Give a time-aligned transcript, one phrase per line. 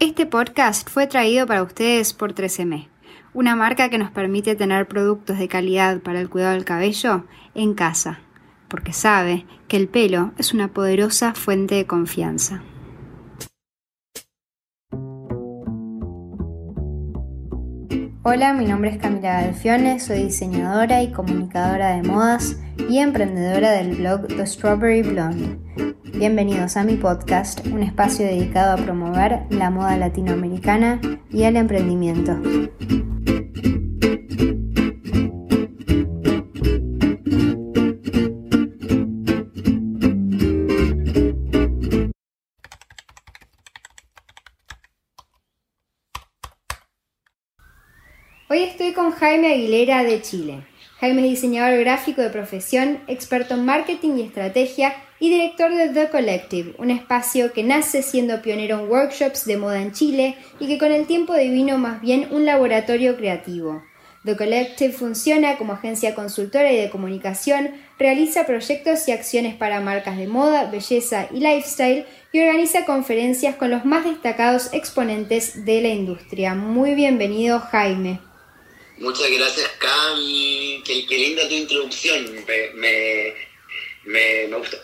[0.00, 2.88] Este podcast fue traído para ustedes por 13M,
[3.34, 7.74] una marca que nos permite tener productos de calidad para el cuidado del cabello en
[7.74, 8.20] casa,
[8.68, 12.62] porque sabe que el pelo es una poderosa fuente de confianza.
[18.22, 22.58] Hola, mi nombre es Camila Galfione, soy diseñadora y comunicadora de modas
[22.88, 25.58] y emprendedora del blog The Strawberry Blonde.
[26.20, 32.32] Bienvenidos a mi podcast, un espacio dedicado a promover la moda latinoamericana y el emprendimiento.
[48.50, 50.69] Hoy estoy con Jaime Aguilera de Chile.
[51.00, 56.10] Jaime es diseñador gráfico de profesión, experto en marketing y estrategia y director de The
[56.10, 60.76] Collective, un espacio que nace siendo pionero en workshops de moda en Chile y que
[60.76, 63.82] con el tiempo divino más bien un laboratorio creativo.
[64.26, 70.18] The Collective funciona como agencia consultora y de comunicación, realiza proyectos y acciones para marcas
[70.18, 75.88] de moda, belleza y lifestyle y organiza conferencias con los más destacados exponentes de la
[75.88, 76.54] industria.
[76.54, 78.29] Muy bienvenido Jaime.
[79.00, 80.82] Muchas gracias, Cami.
[80.84, 82.44] Qué, qué linda tu introducción.
[82.46, 83.34] Me, me,
[84.04, 84.76] me, me gustó.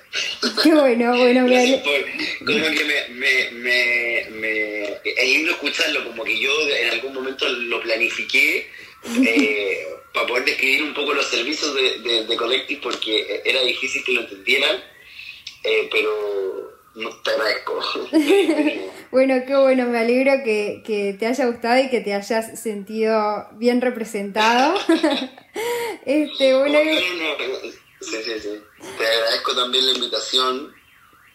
[0.62, 1.46] Qué bueno, bueno.
[1.48, 6.90] Gracias por, como que me, me, me, me, es lindo escucharlo, como que yo en
[6.90, 8.70] algún momento lo planifiqué
[9.04, 14.02] eh, para poder describir un poco los servicios de, de, de Collective porque era difícil
[14.02, 14.82] que lo entendieran,
[15.62, 16.65] eh, pero
[16.96, 17.80] no te agradezco.
[19.10, 23.48] bueno, qué bueno, me alegro que, que, te haya gustado y que te hayas sentido
[23.52, 24.78] bien representado.
[26.06, 26.78] este, bueno,
[28.00, 28.60] sí, sí, sí.
[28.98, 30.74] Te agradezco también la invitación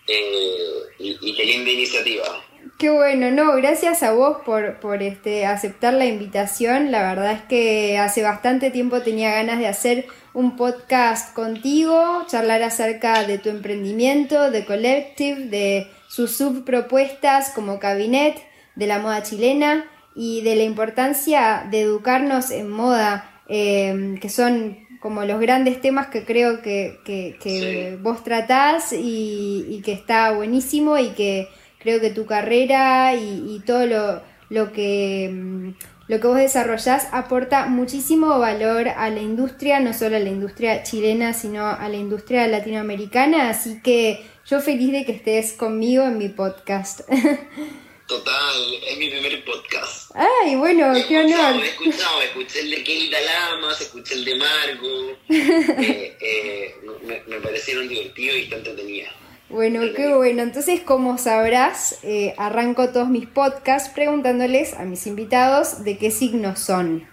[0.07, 2.43] eh, y, y, qué linda iniciativa.
[2.81, 6.89] Qué bueno, no, gracias a vos por, por este, aceptar la invitación.
[6.89, 12.63] La verdad es que hace bastante tiempo tenía ganas de hacer un podcast contigo, charlar
[12.63, 18.41] acerca de tu emprendimiento, de Collective, de sus subpropuestas como Cabinet,
[18.73, 19.85] de la moda chilena
[20.15, 26.07] y de la importancia de educarnos en moda, eh, que son como los grandes temas
[26.07, 28.01] que creo que, que, que sí.
[28.01, 31.47] vos tratás y, y, que está buenísimo y que
[31.81, 35.73] creo que tu carrera y, y todo lo, lo que
[36.11, 40.83] lo que vos desarrollás aporta muchísimo valor a la industria, no solo a la industria
[40.83, 46.17] chilena, sino a la industria latinoamericana, así que yo feliz de que estés conmigo en
[46.17, 47.01] mi podcast.
[48.07, 50.11] Total, es mi primer podcast.
[50.13, 51.63] Ay, bueno, he qué honor.
[51.63, 57.37] He escuchado, escuché el de Kelly Lamas, escuché el de Margo, eh, eh, me, me,
[57.37, 59.13] parecieron divertidos y tan entretenidas.
[59.51, 60.43] Bueno, qué bueno.
[60.43, 66.59] Entonces, como sabrás, eh, arranco todos mis podcasts preguntándoles a mis invitados de qué signos
[66.59, 67.05] son.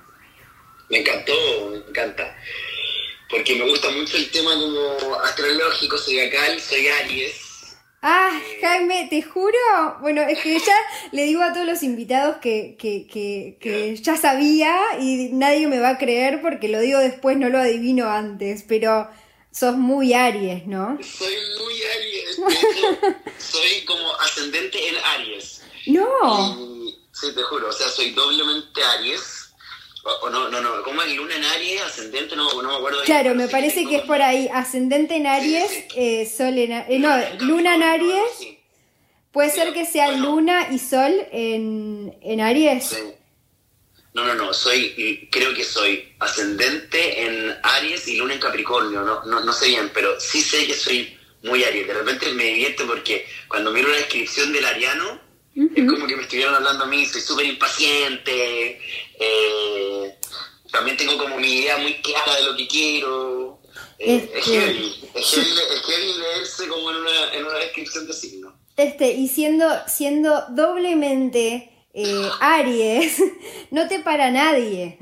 [0.88, 1.32] Me encantó,
[1.70, 2.36] me encanta.
[3.28, 7.76] Porque me gusta mucho el tema como astrológico, soy acá, soy Aries.
[8.02, 9.58] Ah, Jaime, te juro,
[10.00, 10.76] bueno, es que ya
[11.12, 15.80] le digo a todos los invitados que, que, que, que, ya sabía y nadie me
[15.80, 19.08] va a creer porque lo digo después, no lo adivino antes, pero
[19.58, 20.98] sos muy Aries, ¿no?
[21.02, 22.36] Soy muy Aries,
[23.38, 25.62] soy como ascendente en Aries.
[25.86, 26.56] No.
[26.84, 29.52] Y, sí, te juro, o sea, soy doblemente Aries.
[30.04, 31.82] O, o, no, no, no, ¿cómo es luna en Aries?
[31.82, 33.02] Ascendente, no, no me acuerdo.
[33.04, 34.48] Claro, me parece que es por ahí.
[34.52, 35.86] Ascendente en Aries, sí, sí.
[35.96, 38.30] Eh, Sol en eh, No, Luna en Aries.
[38.38, 38.58] Sí.
[39.32, 40.26] Puede ser que sea bueno.
[40.26, 42.96] Luna y Sol en, en Aries.
[44.18, 49.24] No, no, no, soy, creo que soy ascendente en Aries y Luna en Capricornio, no,
[49.24, 51.86] no, no sé bien, pero sí sé que soy muy Aries.
[51.86, 55.20] De repente me divierte porque cuando miro la descripción del ariano,
[55.54, 55.70] uh -huh.
[55.72, 58.80] es como que me estuvieron hablando a mí, soy súper impaciente,
[59.20, 60.18] eh,
[60.72, 63.60] también tengo como mi idea muy clara de lo que quiero.
[64.00, 64.38] Eh, este...
[64.38, 68.58] Es heavy, es heavy, es heavy leerse como en una, en una descripción de signo.
[68.76, 73.22] Este, y siendo, siendo doblemente eh, Aries,
[73.70, 74.98] no te para nadie.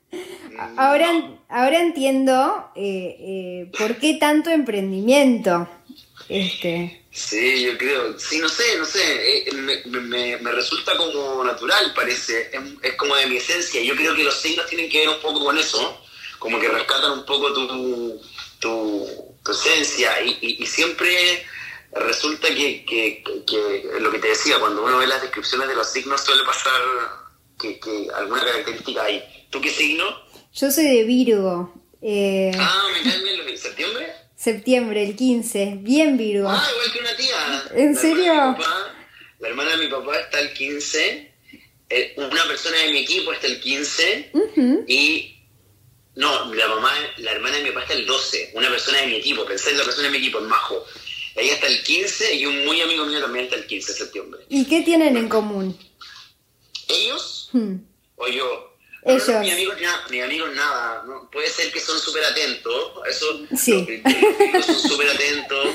[0.76, 1.38] ahora, no.
[1.48, 5.68] ahora entiendo eh, eh, por qué tanto emprendimiento.
[6.28, 7.04] Este.
[7.10, 11.92] Sí, yo creo, sí, no sé, no sé, eh, me, me, me, resulta como natural,
[11.94, 13.82] parece, es, es, como de mi esencia.
[13.82, 16.00] Yo creo que los signos tienen que ver un poco con eso,
[16.38, 18.20] como que rescatan un poco tu,
[18.60, 19.08] tu,
[19.42, 21.44] tu esencia y, y, y siempre
[21.92, 25.88] resulta que, que, que, lo que te decía, cuando uno ve las descripciones de los
[25.90, 26.80] signos suele pasar
[27.58, 29.22] que, que alguna característica hay.
[29.50, 30.04] ¿Tú qué signo?
[30.54, 31.72] Yo soy de Virgo.
[32.02, 32.52] Eh...
[32.58, 34.12] Ah, me caen bien los septiembre.
[34.36, 35.78] Septiembre, el 15.
[35.80, 36.48] Bien Virgo.
[36.48, 37.64] Ah, igual que una tía.
[37.74, 38.56] ¿En serio?
[39.40, 41.32] la hermana de mi papá está el 15,
[41.90, 44.32] eh, una persona de mi equipo está el 15
[44.88, 45.36] y
[46.16, 49.16] no, la mamá, la hermana de mi papá está el 12, una persona de mi
[49.16, 50.84] equipo, pensé en la persona de mi equipo, es Majo.
[51.38, 54.40] Ella está el 15 y un muy amigo mío también está el 15 de septiembre.
[54.48, 55.78] ¿Y qué tienen en común?
[56.88, 57.50] ¿Ellos?
[57.52, 57.76] Hmm.
[58.16, 58.74] ¿O yo?
[59.04, 59.28] Ellos.
[59.28, 59.72] mi amigo,
[60.10, 64.02] mi amigo nada, puede ser que son súper atentos, eso, sí.
[64.66, 65.68] son súper atentos,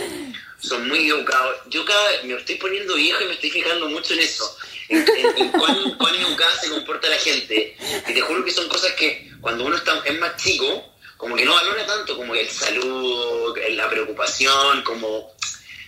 [0.60, 1.58] son muy educados.
[1.70, 4.58] Yo cada me estoy poniendo viejo y me estoy fijando mucho en eso,
[4.90, 7.78] en, cuán, cuán, educada se comporta la gente.
[8.08, 11.46] Y te juro que son cosas que cuando uno está, es más chico, como que
[11.46, 15.33] no valora tanto como el saludo, la preocupación, como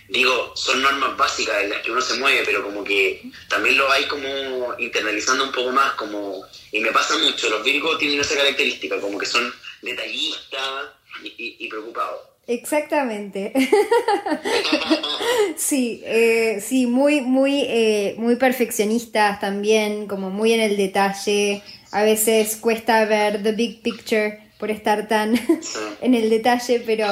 [0.08, 3.90] digo, son normas básicas en las que uno se mueve, pero como que también lo
[3.90, 8.36] hay como internalizando un poco más, como, y me pasa mucho, los virgos tienen esa
[8.36, 10.90] característica, como que son detallistas
[11.22, 12.20] y, preocupados.
[12.46, 13.52] Exactamente.
[15.56, 21.62] sí, eh, sí, muy, muy, eh, muy perfeccionistas también, como muy en el detalle.
[21.90, 25.34] A veces cuesta ver the big picture por estar tan
[26.00, 27.06] en el detalle, pero,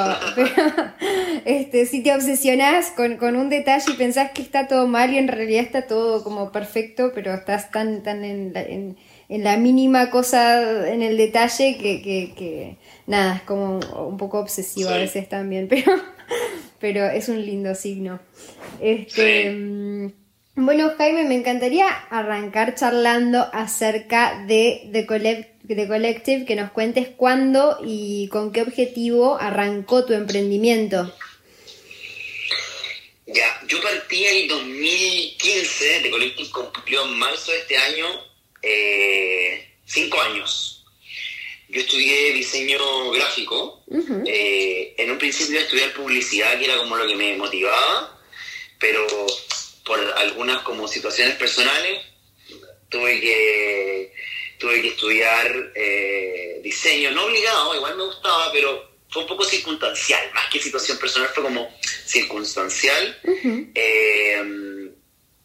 [1.45, 5.29] este, si te obsesionas con, un detalle y pensás que está todo mal y en
[5.29, 8.97] realidad está todo como perfecto, pero estás tan, tan en, la, en,
[9.29, 12.01] la mínima cosa, en el detalle, que,
[12.35, 12.77] que,
[13.07, 15.93] nada, es como un poco obsesivo a veces también, pero,
[16.81, 18.21] pero es un lindo signo.
[18.81, 20.24] Este, mm,
[20.57, 28.29] bueno, Jaime, me encantaría arrancar charlando acerca de The, Collective, que nos cuentes cuándo y
[28.29, 31.13] con qué objetivo arrancó tu emprendimiento.
[33.27, 38.07] Ya, yo partí en 2015, The Collective cumplió en marzo de este año
[38.63, 40.85] eh, cinco años.
[41.69, 42.79] Yo estudié diseño
[43.11, 43.83] gráfico,
[44.27, 48.21] eh, en un principio estudié publicidad, que era como lo que me motivaba,
[48.79, 49.05] pero
[49.85, 52.01] por algunas como situaciones personales,
[52.89, 54.13] tuve que,
[54.59, 60.31] tuve que estudiar eh, diseño, no obligado, igual me gustaba, pero fue un poco circunstancial,
[60.33, 61.73] más que situación personal, fue como
[62.07, 63.21] circunstancial.
[63.75, 64.91] Eh,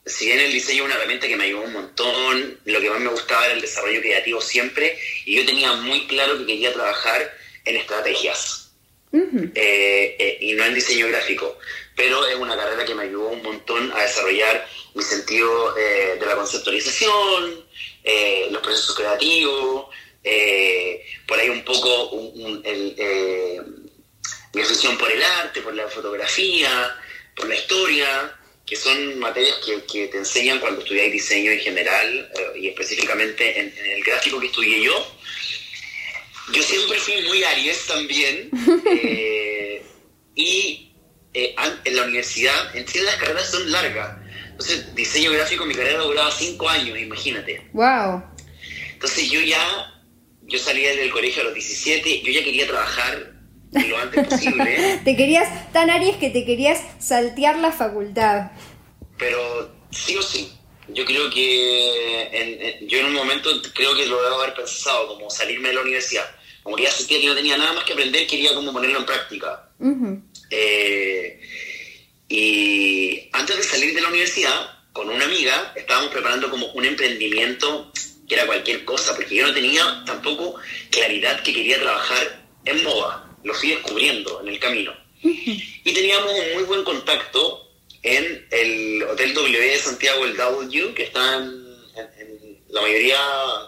[0.06, 3.00] si bien el diseño es una herramienta que me ayudó un montón, lo que más
[3.00, 7.32] me gustaba era el desarrollo creativo siempre, y yo tenía muy claro que quería trabajar
[7.66, 8.72] en estrategias.
[9.12, 11.58] Eh, y no en diseño gráfico
[12.00, 16.26] pero es una carrera que me ayudó un montón a desarrollar mi sentido eh, de
[16.26, 17.66] la conceptualización,
[18.06, 19.88] eh, los procesos creativos,
[20.24, 22.32] eh, por ahí un poco
[24.54, 26.98] mi afición por el arte, por la fotografía,
[27.36, 28.34] por la historia,
[28.66, 33.86] que son materias que, te enseñan cuando estudiáis diseño en general y específicamente en, en,
[33.92, 35.06] el gráfico que estudié yo.
[36.54, 38.50] Yo siempre fui muy Aries también
[40.36, 40.89] y
[41.34, 41.56] eh,
[41.86, 44.18] en la universidad, en sí las carreras son largas.
[44.52, 47.70] Entonces, diseño gráfico, mi carrera duraba cinco años, imagínate.
[47.74, 48.24] ¡Wow!
[48.94, 49.94] Entonces yo ya,
[50.44, 53.40] yo salía del colegio a los 17, yo ya quería trabajar
[53.72, 55.00] lo antes posible.
[55.06, 58.52] te querías, tan Aries que te querías saltear la facultad.
[59.18, 60.52] Pero sí o sí.
[60.90, 65.70] Yo creo que yo en un momento creo que lo debo haber pensado, como salirme
[65.70, 66.26] de la universidad.
[66.64, 69.70] Como ya sentía que no tenía nada más que aprender, quería como ponerlo en práctica.
[70.50, 71.40] Eh,
[72.28, 77.92] y antes de salir de la universidad, con una amiga, estábamos preparando como un emprendimiento
[78.28, 80.56] que era cualquier cosa, porque yo no tenía tampoco
[80.92, 83.28] claridad que quería trabajar en moda.
[83.44, 84.94] Lo fui descubriendo en el camino.
[85.22, 87.70] Y teníamos un muy buen contacto
[88.04, 91.68] en el Hotel W de Santiago, el W, que está en,
[92.70, 93.20] la mayoría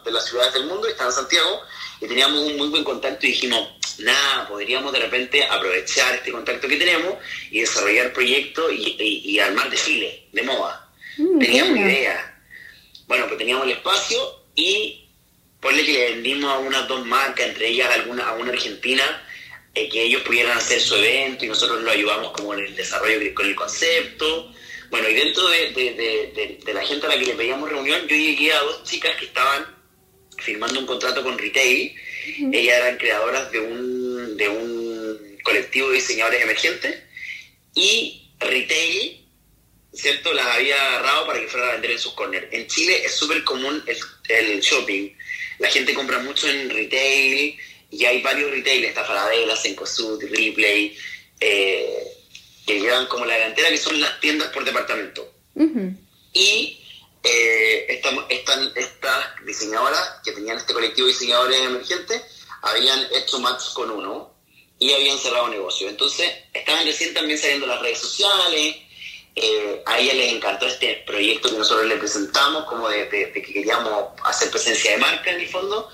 [0.05, 1.61] de las ciudades del mundo, está en Santiago,
[2.01, 6.67] y teníamos un muy buen contacto y dijimos, nada, podríamos de repente aprovechar este contacto
[6.67, 7.15] que tenemos
[7.51, 10.89] y desarrollar proyectos y, armar desfiles de moda.
[11.17, 12.41] Mm, teníamos idea.
[13.05, 14.19] Bueno, pues teníamos el espacio
[14.55, 15.07] y
[15.59, 19.03] ponle que le vendimos a unas dos marcas, entre ellas alguna, a una argentina,
[19.75, 23.33] eh, que ellos pudieran hacer su evento y nosotros lo ayudamos como en el desarrollo
[23.35, 24.51] con el concepto.
[24.89, 28.61] Bueno, y dentro de, la gente a la que le pedíamos reunión, yo llegué a
[28.61, 29.80] dos chicas que estaban
[30.41, 31.95] firmando un contrato con retail
[32.51, 36.99] ellas eran creadoras de un, de un colectivo de diseñadores emergentes
[37.73, 39.25] y retail,
[39.93, 40.33] ¿cierto?
[40.33, 42.47] Las había agarrado para que fueran a vender en sus corners.
[42.51, 43.83] En Chile es súper común
[44.29, 45.09] el, shopping.
[45.59, 47.57] La gente compra mucho en retail
[47.89, 50.95] y hay varios retail, está Falabella, Sencosud, Ripley,
[51.39, 52.03] eh,
[52.65, 55.33] que llevan como la delantera, que son las tiendas por departamento.
[56.33, 56.80] Y
[57.23, 62.21] eh, estas diseñadoras que tenían este colectivo de diseñadores emergentes
[62.61, 64.33] habían hecho match con uno
[64.79, 65.89] y habían cerrado negocio.
[65.89, 68.75] Entonces estaban recién también saliendo las redes sociales
[69.35, 74.11] eh, a ella les encantó este proyecto que nosotros le presentamos, como de, que queríamos
[74.25, 75.89] hacer presencia de marca en el fondo.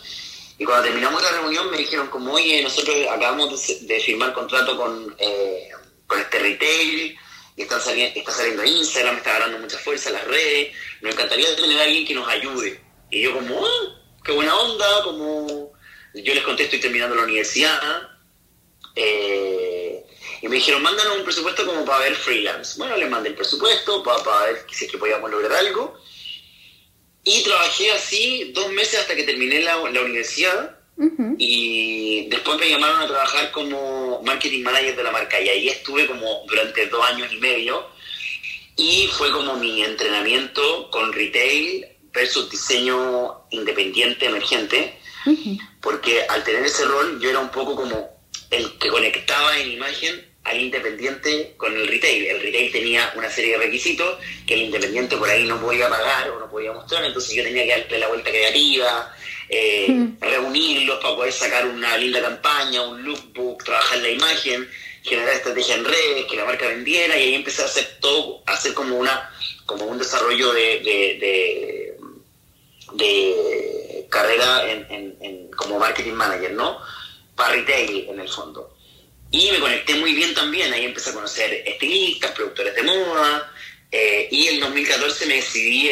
[0.58, 5.16] Y cuando terminamos la reunión me dijeron como, oye, nosotros acabamos de, firmar contrato con,
[5.20, 5.70] eh,
[6.08, 7.18] con este retail
[7.64, 11.84] están saliendo, está saliendo Instagram, está agarrando mucha fuerza las redes, nos encantaría tener a
[11.84, 12.80] alguien que nos ayude.
[13.10, 15.74] Y yo como, ah, qué buena onda, como
[16.14, 18.10] yo les contesto estoy terminando la universidad.
[18.96, 20.04] Eh,
[20.42, 22.78] y me dijeron, mándanos un presupuesto como para ver freelance.
[22.78, 26.00] Bueno, les mandé el presupuesto para, para ver si es que podíamos lograr algo.
[27.24, 30.77] Y trabajé así dos meses hasta que terminé la universidad.
[31.38, 35.40] Y después me llamaron a trabajar como marketing manager de la marca.
[35.40, 37.86] Y ahí estuve como durante dos años y medio.
[38.76, 44.98] Y fue como mi entrenamiento con retail versus diseño independiente, emergente.
[45.82, 48.10] Porque al tener ese rol yo era un poco como
[48.50, 52.26] el que conectaba en imagen al independiente con el retail.
[52.28, 56.30] El retail tenía una serie de requisitos que el independiente por ahí no podía pagar
[56.32, 59.14] o no podía mostrar, entonces yo tenía que darle la vuelta creativa,
[59.50, 64.70] eh, reunirlos para poder sacar una linda campaña, un lookbook, trabajar la imagen,
[65.04, 68.54] generar estrategia en redes, que la marca vendiera y ahí empecé a hacer todo, a
[68.54, 69.32] hacer como una
[69.66, 71.98] como un desarrollo de, de,
[72.94, 76.80] de, carrera en, como marketing manager, ¿no?
[77.36, 78.77] Para retail en el fondo.
[79.32, 83.52] Y me conecté muy bien también, ahí empecé a conocer estilistas, productores de moda,
[83.92, 85.90] eh, y en 2014 me decidí,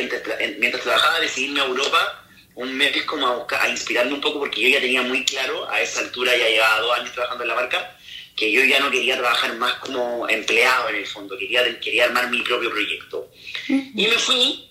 [0.60, 2.22] mientras trabajaba, decidí irme a Europa
[2.56, 5.82] un mes como a, a, inspirarme un poco, porque yo ya tenía muy claro, a
[5.82, 7.98] esa altura ya llevaba dos años trabajando en la marca,
[8.36, 12.30] que yo ya no quería trabajar más como empleado en el fondo, quería, quería armar
[12.30, 13.30] mi propio proyecto.
[13.68, 14.70] Y me fui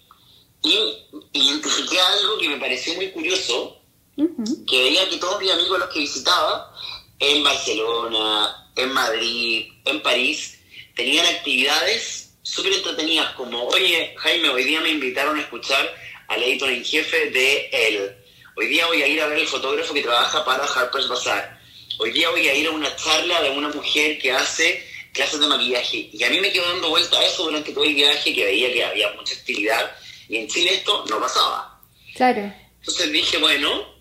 [0.63, 3.81] y identifiqué algo que me pareció muy curioso,
[4.17, 6.73] que veía que todos mis amigos los que visitaba,
[7.19, 10.59] en Barcelona, en Madrid, en París,
[10.95, 15.95] tenían actividades súper entretenidas como, oye, Jaime, hoy día me invitaron a escuchar
[16.29, 18.17] al editor en jefe de él.
[18.57, 21.61] Hoy día voy a ir a ver el fotógrafo que trabaja para Harper's Bazaar.
[21.99, 25.47] Hoy día voy a ir a una charla de una mujer que hace clases de
[25.47, 26.11] maquillaje.
[26.13, 28.73] Y a mí me quedó dando vuelta a eso durante todo el viaje, que veía
[28.73, 29.97] que había mucha actividad.
[30.29, 31.81] Y en Chile esto no pasaba.
[32.15, 32.53] Claro.
[32.81, 33.94] Entonces dije, bueno,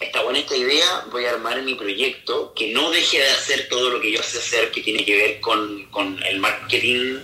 [0.00, 3.90] está buena esta idea, voy a armar mi proyecto que no deje de hacer todo
[3.90, 5.88] lo que yo sé hacer, que tiene que ver con,
[6.24, 7.18] el marketing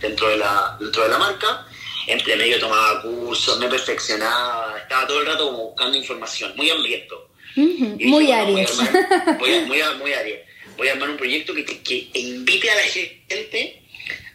[0.00, 1.66] dentro, de la, dentro de la marca.
[2.06, 7.30] Entre medio tomaba cursos, me perfeccionaba, estaba todo el rato buscando información, muy hambriento.
[7.54, 8.76] muy Aries.
[9.38, 10.12] voy, a, muy, muy
[10.76, 13.82] Voy a armar un proyecto que, que invite a la gente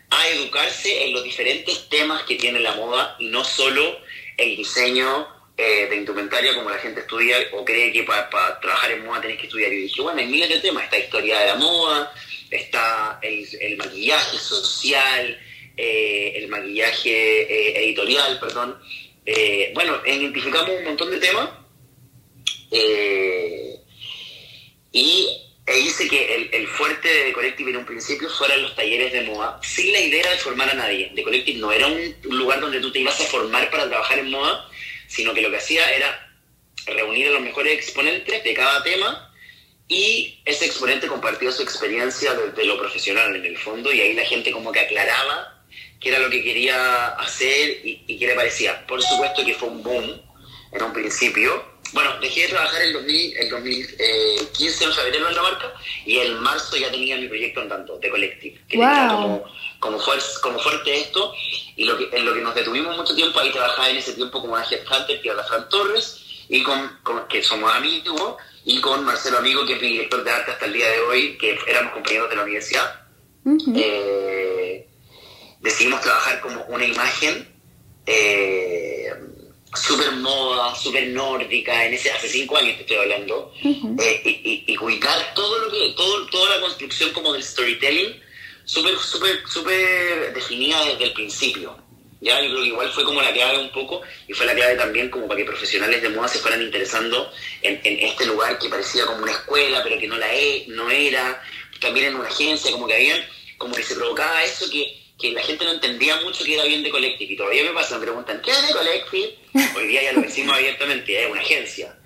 [0.09, 3.97] a educarse en los diferentes temas que tiene la moda y no solo
[4.37, 8.27] el diseño eh, de indumentaria como la gente estudia o cree que para,
[8.59, 9.71] trabajar en moda tenés que estudiar.
[9.71, 10.85] Y dije, bueno, hay miles de temas.
[10.85, 12.13] Está historia de la moda,
[12.49, 15.39] está el, maquillaje social,
[15.77, 18.79] eh, el maquillaje eh, editorial, perdón.
[19.73, 21.49] bueno, identificamos un montón de temas
[24.91, 29.13] y e hice que el, el, fuerte de Collective en un principio fueran los talleres
[29.13, 31.11] de moda, sin la idea de formar a nadie.
[31.15, 34.29] The Collective no era un lugar donde tú te ibas a formar para trabajar en
[34.29, 34.67] moda,
[35.13, 36.33] sino que lo que hacía era
[36.87, 39.31] reunir a los mejores exponentes de cada tema
[39.87, 44.25] y ese exponente compartía su experiencia desde lo profesional en el fondo y ahí la
[44.25, 45.63] gente como que aclaraba
[45.99, 48.87] qué era lo que quería hacer y, qué le parecía.
[48.87, 50.19] Por supuesto que fue un boom
[50.71, 51.63] en un principio.
[51.93, 55.73] Bueno, dejé de trabajar en 2000, el 2015 en febrero en la marca
[56.05, 59.43] y en marzo ya tenía mi proyecto en tanto, de Collective, que como,
[59.79, 59.99] como,
[60.41, 61.33] como fuerte esto
[61.75, 64.41] y lo que, en lo que nos detuvimos mucho tiempo, ahí trabajaba en ese tiempo
[64.41, 66.19] como una headhunter, que era la Fran Torres,
[66.49, 68.35] y con, que somos amigos,
[68.65, 71.37] y con Marcelo Amigo, que es mi director de arte hasta el día de hoy,
[71.37, 73.01] que éramos compañeros de la universidad.
[73.75, 74.87] Eh,
[75.59, 77.53] decidimos trabajar como una imagen
[78.05, 78.82] eh,
[79.75, 84.77] súper moda, súper nórdica, en ese, hace cinco años te estoy hablando, eh, y, y,
[84.77, 88.21] ubicar todo lo que, todo, toda la construcción como del storytelling
[88.65, 91.77] súper, súper, súper definida desde el principio.
[92.21, 94.75] Ya, yo creo que igual fue como la clave un poco y fue la clave
[94.75, 97.29] también como para que profesionales de moda se fueran interesando
[97.61, 101.43] en, este lugar que parecía como una escuela, pero que no la e, no era,
[101.81, 103.19] también en una agencia, como que habían,
[103.57, 106.83] como que se provocaba eso que, que la gente no entendía mucho que era bien
[106.83, 107.33] de Collective.
[107.33, 109.35] Y todavía me pasa, me preguntan, ¿qué es de Collective?
[109.75, 111.97] Hoy día ya lo decimos abiertamente, es una agencia.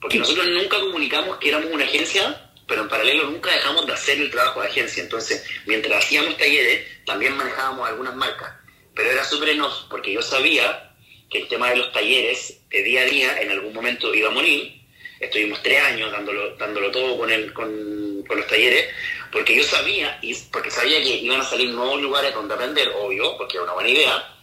[0.00, 4.20] Porque nosotros nunca comunicamos que éramos una agencia pero en paralelo nunca dejamos de hacer
[4.20, 5.02] el trabajo de agencia.
[5.02, 8.54] Entonces, mientras hacíamos talleres, también manejábamos algunas marcas.
[8.94, 10.94] Pero era súper enough, porque yo sabía
[11.28, 14.32] que el tema de los talleres de día a día en algún momento iba a
[14.32, 14.82] morir.
[15.18, 18.86] Estuvimos tres años dándolo, dándolo todo con, el, con, con los talleres,
[19.32, 23.36] porque yo sabía, y porque sabía que iban a salir nuevos lugares donde aprender, obvio,
[23.36, 24.36] porque era una buena idea,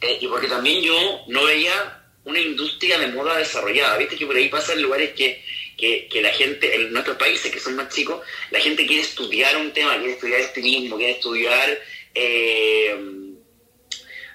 [0.00, 3.98] eh, y porque también yo no veía una industria de moda desarrollada.
[3.98, 5.42] Viste que por ahí pasan lugares que,
[5.76, 9.72] que, la gente, en nuestros países que son más chicos, la gente quiere estudiar un
[9.72, 11.78] tema, quiere estudiar estilismo, quiere estudiar,
[12.14, 12.96] eh,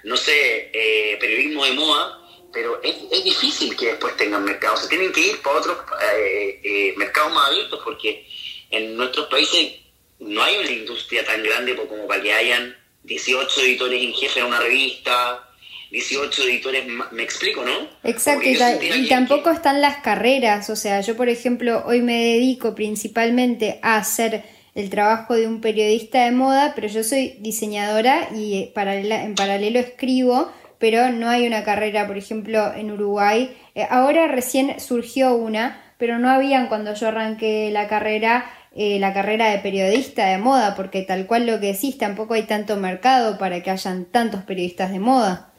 [0.04, 2.20] no sé, eh, periodismo de moda,
[2.52, 4.76] pero es, difícil que después tengan mercado.
[4.76, 8.26] Se tienen que ir para otros eh, mercados más abiertos porque
[8.70, 9.74] en nuestros países
[10.18, 14.46] no hay una industria tan grande como para que hayan 18 editores en jefe en
[14.46, 15.48] una revista,
[15.90, 17.72] 18 editores, me explico, ¿no?
[18.04, 23.80] Exacto, y, tampoco están las carreras, o sea, yo por ejemplo hoy me dedico principalmente
[23.82, 28.72] a hacer el trabajo de un periodista de moda, pero yo soy diseñadora y eh,
[28.74, 33.54] en paralelo escribo, pero no hay una carrera, por ejemplo, en Uruguay.
[33.74, 39.12] Eh, ahora recién surgió una, pero no habían cuando yo arranqué la carrera eh, la
[39.12, 43.38] carrera de periodista de moda, porque tal cual lo que decís, tampoco hay tanto mercado
[43.38, 45.52] para que hayan tantos periodistas de moda.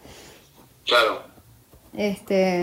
[0.85, 1.23] Claro.
[1.97, 2.61] Este.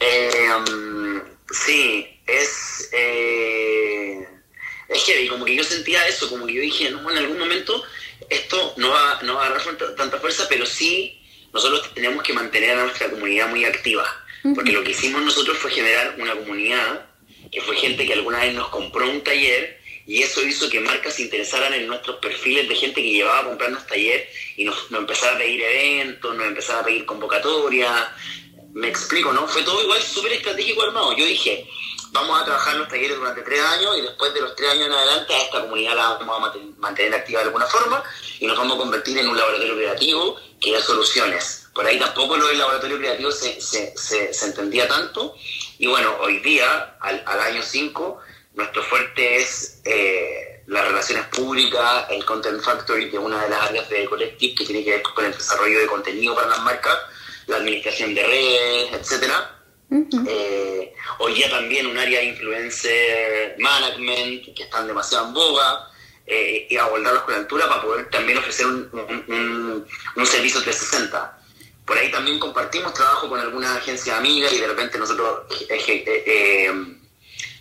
[0.00, 2.90] Eh, um, sí, es.
[2.92, 4.26] Eh,
[4.88, 7.82] es que como que yo sentía eso, como que yo dije, no, en algún momento
[8.28, 11.20] esto no va, no va a agarrar tanta fuerza, pero sí
[11.52, 14.04] nosotros tenemos que mantener a nuestra comunidad muy activa.
[14.54, 17.07] Porque lo que hicimos nosotros fue generar una comunidad
[17.50, 21.14] que fue gente que alguna vez nos compró un taller y eso hizo que marcas
[21.14, 24.26] se interesaran en nuestros perfiles de gente que llevaba a comprarnos taller
[24.56, 28.08] y nos, nos empezara a pedir eventos, nos empezaba a pedir convocatorias.
[28.72, 29.46] Me explico, ¿no?
[29.46, 31.14] Fue todo igual súper estratégico armado.
[31.14, 31.66] Yo dije,
[32.10, 34.92] vamos a trabajar los talleres durante tres años y después de los tres años en
[34.92, 38.02] adelante a esta comunidad la vamos a mantener activa de alguna forma
[38.40, 41.68] y nos vamos a convertir en un laboratorio creativo que da soluciones.
[41.74, 45.36] Por ahí tampoco lo del laboratorio creativo se, se, se, entendía tanto
[45.78, 48.20] y bueno, hoy día, al, al año 5,
[48.54, 53.62] nuestro fuerte es eh, las relaciones públicas, el Content Factory, que es una de las
[53.68, 56.98] áreas de Collective que tiene que ver con el desarrollo de contenido para las marcas,
[57.46, 59.54] la administración de redes, etcétera.
[60.28, 65.88] Eh, hoy día también un área de influencer management que están demasiado en boga
[66.26, 71.37] eh, y abordarlos con altura para poder también ofrecer un, un, un, servicio 360.
[71.88, 75.46] Por ahí también compartimos trabajo con alguna agencia amiga y de repente nosotros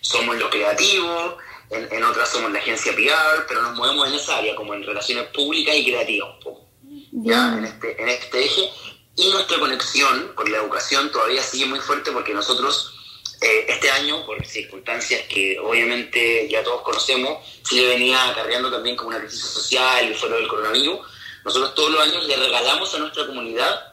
[0.01, 1.35] somos los creativos,
[1.69, 5.27] en, otras somos la agencia PR, pero nos movemos en esa área, como en relaciones
[5.27, 6.67] públicas y creativas un poco,
[7.11, 7.57] ¿ya?
[7.57, 8.69] En, este, en este eje.
[9.15, 12.93] Y nuestra conexión con la educación todavía sigue muy fuerte porque nosotros
[13.39, 18.97] eh, este año, por circunstancias que obviamente ya todos conocemos, sí le venía acarreando también
[18.97, 20.99] como una crisis social y fue lo del coronavirus,
[21.45, 23.86] nosotros todos los años le regalamos a nuestra comunidad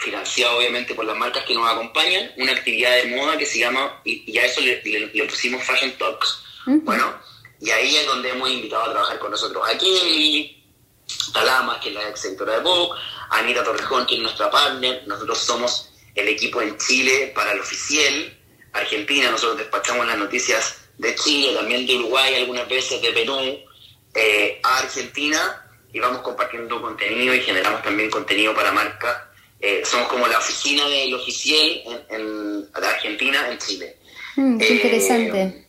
[0.00, 4.00] financiado obviamente por las marcas que nos acompañan, una actividad de moda que se llama,
[4.04, 4.76] y, a eso le,
[5.26, 6.42] pusimos Fashion Talks.
[6.66, 7.14] Bueno,
[7.60, 10.64] y ahí es donde hemos invitado a trabajar con nosotros a Kelly,
[11.32, 12.98] Talamas, que es la ex editora de Vogue,
[13.30, 18.36] Anita Torrejón, que es nuestra partner, nosotros somos el equipo en Chile para el oficial,
[18.72, 23.38] Argentina, nosotros despachamos las noticias de Chile, también de Uruguay, algunas veces de Perú,
[24.14, 29.29] eh, a Argentina, y vamos compartiendo contenido y generamos también contenido para marcas
[29.60, 33.96] eh, somos como la oficina del oficial en, de Argentina en Chile.
[34.36, 35.42] Mm, qué interesante.
[35.42, 35.66] Eh,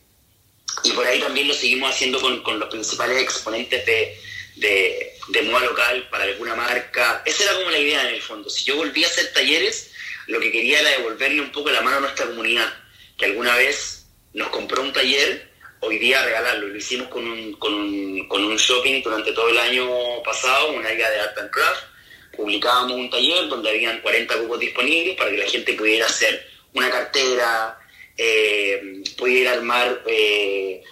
[0.84, 4.18] y por ahí también lo seguimos haciendo con, con los principales exponentes de,
[4.56, 7.22] de, de, moda local para alguna marca.
[7.26, 8.48] Esa era como la idea en el fondo.
[8.48, 9.90] Si yo volvía a hacer talleres,
[10.26, 12.72] lo que quería era devolverle un poco la mano a nuestra comunidad,
[13.18, 15.50] que alguna vez nos compró un taller,
[15.80, 16.68] hoy día regalarlo.
[16.68, 19.86] Lo hicimos con un, con un, con un shopping durante todo el año
[20.24, 21.91] pasado, una área de art and craft
[22.36, 26.90] publicábamos un taller donde habían 40 cupos disponibles para que la gente pudiera hacer una
[26.90, 27.78] cartera,
[28.16, 30.82] eh, pudiera armar eh,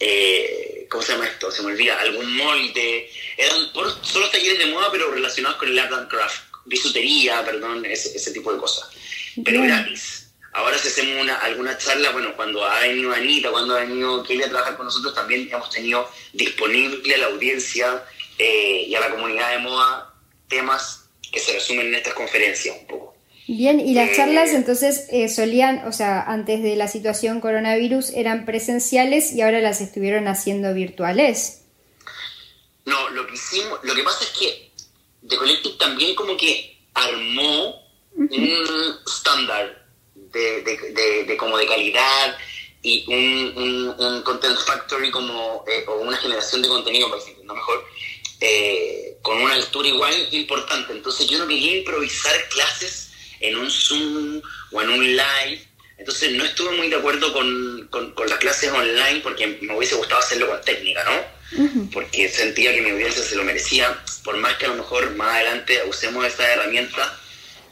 [0.00, 1.50] eh, ¿cómo se llama esto?
[1.50, 3.10] Se me olvida, algún molde.
[3.36, 3.70] Eran
[4.02, 8.52] solo talleres de moda, pero relacionados con el art and craft, bisutería, perdón, ese, tipo
[8.52, 8.88] de cosas.
[9.44, 10.20] Pero gratis.
[10.52, 14.44] Ahora si hacemos una, alguna charla, bueno, cuando ha venido Anita, cuando ha venido Kelly
[14.44, 18.04] a trabajar con nosotros, también hemos tenido disponible a la audiencia
[18.38, 20.14] eh, y a la comunidad de moda
[20.48, 23.14] temas que se resumen en estas conferencias un poco.
[23.46, 28.10] Bien, y las eh, charlas entonces eh, solían, o sea, antes de la situación coronavirus
[28.10, 31.62] eran presenciales y ahora las estuvieron haciendo virtuales.
[32.86, 34.70] No, lo que hicimos, lo que pasa es que
[35.28, 37.82] The Collective también como que armó
[38.16, 42.36] un estándar de, de, de, como de calidad
[42.82, 47.84] y un, un, content factory como o una generación de contenido, para decirlo mejor,
[48.46, 50.92] eh, con una altura igual importante.
[50.92, 56.44] Entonces yo no quería improvisar clases en un Zoom o en un live, Entonces no
[56.44, 60.60] estuve muy de acuerdo con, con, las clases online porque me hubiese gustado hacerlo con
[60.62, 61.90] técnica, ¿no?
[61.92, 65.36] Porque sentía que mi audiencia se lo merecía, por más que a lo mejor más
[65.36, 67.18] adelante usemos esta herramienta.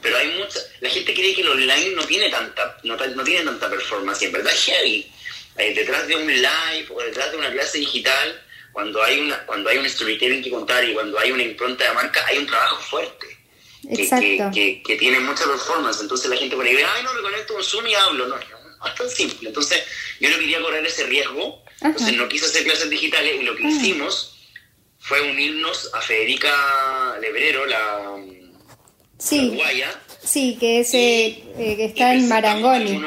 [0.01, 0.59] Pero hay mucha...
[0.79, 4.25] La gente cree que el online no tiene tanta, no, no tiene tanta performance, y
[4.25, 5.11] en verdad es heavy.
[5.57, 8.41] Eh, detrás de un live o detrás de una clase digital,
[8.73, 11.93] cuando hay, una, cuando hay un storytelling que contar y cuando hay una impronta de
[11.93, 13.27] marca, hay un trabajo fuerte
[13.87, 16.01] que, que, tiene mucha performance.
[16.01, 18.27] Entonces la gente por ahí ve, ay, no, me conecto con Zoom y hablo.
[18.27, 19.49] No, no es tan simple.
[19.49, 19.83] Entonces
[20.19, 23.63] yo no quería correr ese riesgo, entonces no quise hacer clases digitales y lo que
[23.63, 24.35] hicimos
[24.99, 28.15] fue unirnos a Federica Lebrero, la,
[29.17, 29.47] sí.
[29.47, 29.99] uruguaya.
[30.23, 31.43] Sí, que, ese, eh,
[31.75, 33.01] que está en Marangoni.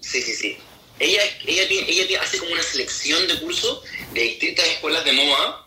[0.00, 0.56] sí, sí, sí.
[0.98, 5.66] Ella, ella, ella hace como una selección de cursos de distintas escuelas de moda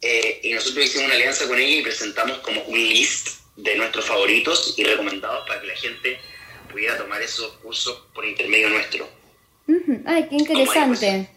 [0.00, 4.04] eh, y nosotros hicimos una alianza con ella y presentamos como un list de nuestros
[4.04, 6.18] favoritos y recomendados para que la gente
[6.70, 9.08] pudiera tomar esos cursos por intermedio nuestro.
[10.04, 11.30] Ay, qué interesante.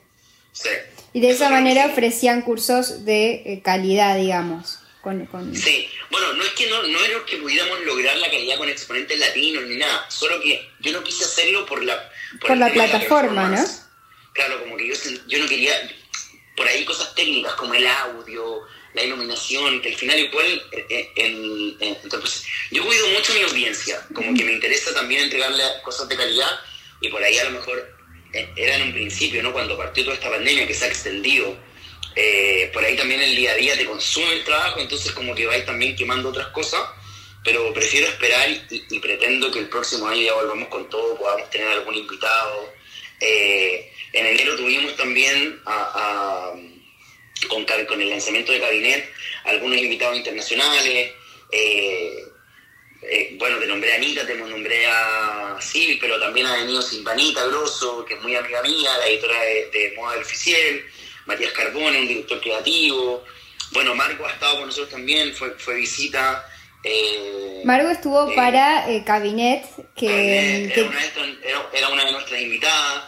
[0.51, 0.69] Sí.
[1.13, 4.79] Y de esa manera ofrecían cursos de eh, calidad, digamos.
[5.01, 8.67] Con, Sí, bueno, no es que no, no era que pudiéramos lograr la calidad con
[8.67, 12.11] exponentes latinos ni nada, solo que yo no quise hacerlo por la...
[12.41, 13.65] Por, la plataforma, ¿no?
[14.33, 14.95] Claro, como que yo,
[15.27, 15.73] yo no quería...
[16.55, 18.65] Por ahí cosas técnicas como el audio,
[18.97, 24.33] la iluminación, que al final igual, eh, eh, entonces, yo cuido mucho mi audiencia, como
[24.33, 26.59] que me interesa también entregarle cosas de calidad
[26.99, 27.95] y por ahí a lo mejor
[28.33, 29.53] eh, era en un principio, ¿no?
[29.53, 31.55] Cuando partió toda esta pandemia que se ha extendido,
[32.73, 35.65] por ahí también el día a día te consume el trabajo, entonces como que vais
[35.65, 36.81] también quemando otras cosas,
[37.43, 41.67] pero prefiero esperar y, pretendo que el próximo año ya volvamos con todo, podamos tener
[41.67, 42.73] algún invitado.
[43.19, 45.61] en enero tuvimos también
[47.47, 49.09] con, con el lanzamiento de Cabinet,
[49.43, 51.11] algunos invitados internacionales.
[51.51, 52.23] Eh,
[53.03, 57.45] eh, bueno, te nombré a Anita, te nombré a Sil, pero también ha venido Silvanita
[57.45, 60.83] Grosso, que es muy amiga mía, la editora de, Moda del Oficial,
[61.27, 63.23] Matías Carbone, un director creativo.
[63.73, 66.43] Bueno, Marco ha estado con nosotros también, fue, fue visita.
[66.83, 70.73] Eh, Marco estuvo para Cabinet, que,
[71.73, 73.03] era, una de nuestras invitadas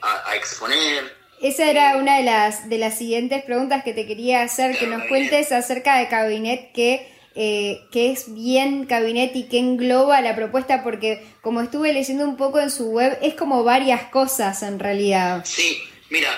[0.00, 1.22] a exponer.
[1.42, 5.02] Esa era una de las, de las siguientes preguntas que te quería hacer, que nos
[5.08, 10.84] cuentes acerca de Cabinet, que, eh, que es bien Cabinet y que engloba la propuesta,
[10.84, 15.44] porque como estuve leyendo un poco en su web, es como varias cosas en realidad.
[15.44, 16.30] Sí, mira,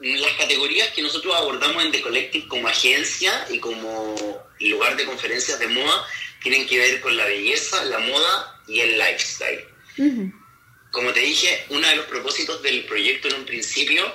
[0.00, 5.58] las categorías que nosotros abordamos en The Collective como agencia y como lugar de conferencias
[5.58, 6.06] de moda
[6.42, 9.64] tienen que ver con la belleza, la moda y el lifestyle.
[10.90, 14.12] Como te dije, uno de los propósitos del proyecto en un principio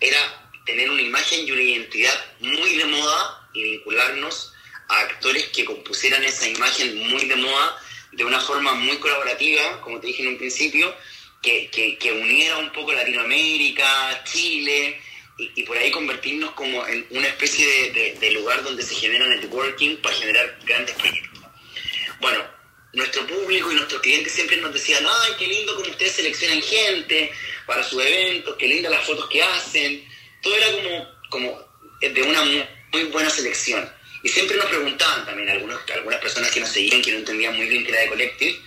[0.00, 0.18] era
[0.66, 4.52] tener una imagen y una identidad muy de moda y vincularnos
[4.88, 7.80] a actores que compusieran esa imagen muy de moda
[8.12, 10.94] de una forma muy colaborativa, como te dije en un principio,
[11.42, 15.00] que, que, uniera un poco Latinoamérica, Chile,
[15.38, 20.14] y, por ahí convertirnos como en una especie de, lugar donde se genera networking para
[20.14, 21.40] generar grandes proyectos.
[22.20, 22.42] Bueno,
[22.94, 27.30] nuestro público y nuestros clientes siempre nos decían, ay, qué lindo como ustedes seleccionan gente,
[27.66, 30.08] para sus eventos, qué lindas las fotos que hacen.
[30.40, 31.68] Todo era como, como
[32.00, 32.42] de una
[32.92, 33.90] muy, buena selección.
[34.22, 37.66] Y siempre nos preguntaban también algunos, algunas personas que nos seguían, que no entendían muy
[37.66, 38.58] bien que era de Collective,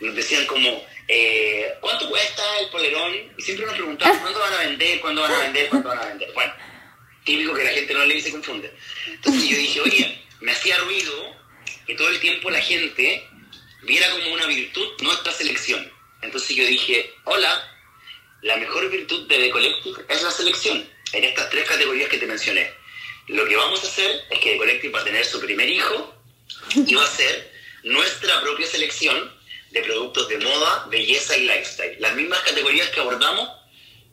[0.00, 3.12] nos decían como, eh, ¿cuánto cuesta el polerón?
[3.36, 5.00] Y siempre nos preguntaban, ¿cuándo van a vender?
[5.00, 5.68] ¿Cuándo van a vender?
[5.68, 6.32] ¿Cuándo van a vender?
[6.32, 6.52] Bueno,
[7.24, 8.72] típico que la gente no lee y se confunde.
[9.06, 11.36] Entonces yo dije, oye, me hacía ruido
[11.86, 13.26] que todo el tiempo la gente
[13.82, 15.90] viera como una virtud nuestra selección.
[16.22, 17.72] Entonces yo dije, hola,
[18.42, 22.26] la mejor virtud de The Collective es la selección, en estas tres categorías que te
[22.26, 22.72] mencioné.
[23.28, 26.14] Lo que vamos a hacer es que The Collective va a tener su primer hijo
[26.74, 27.52] y va a ser
[27.84, 29.35] nuestra propia selección
[29.70, 31.96] de productos de moda, belleza y lifestyle.
[32.00, 33.50] Las mismas categorías que abordamos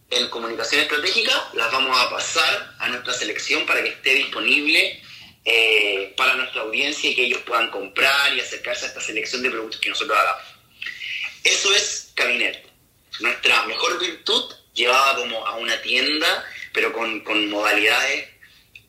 [0.09, 5.01] en comunicación estratégica las vamos a pasar a nuestra selección para que esté disponible
[5.45, 9.49] eh, para nuestra audiencia y que ellos puedan comprar y acercarse a esta selección de
[9.49, 10.43] productos que nosotros hagamos.
[11.43, 12.73] Eso es Cabinet
[13.19, 18.27] nuestra mejor virtud llevaba como a una tienda, pero con, con modalidades,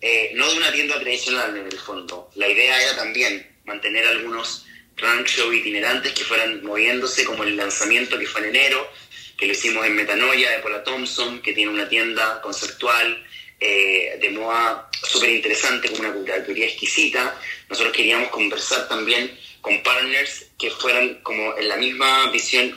[0.00, 2.30] eh, no de una tienda tradicional en el fondo.
[2.34, 4.63] La idea era también mantener algunos
[4.96, 8.90] rank show itinerantes que fueran moviéndose, como el lanzamiento que fue en enero,
[9.36, 13.26] que lo hicimos en Metanoia de Paula Thompson, que tiene una tienda conceptual
[13.60, 17.40] eh, de moda súper interesante, con una curaduría exquisita.
[17.68, 22.76] Nosotros queríamos conversar también con partners que fueran como en la misma visión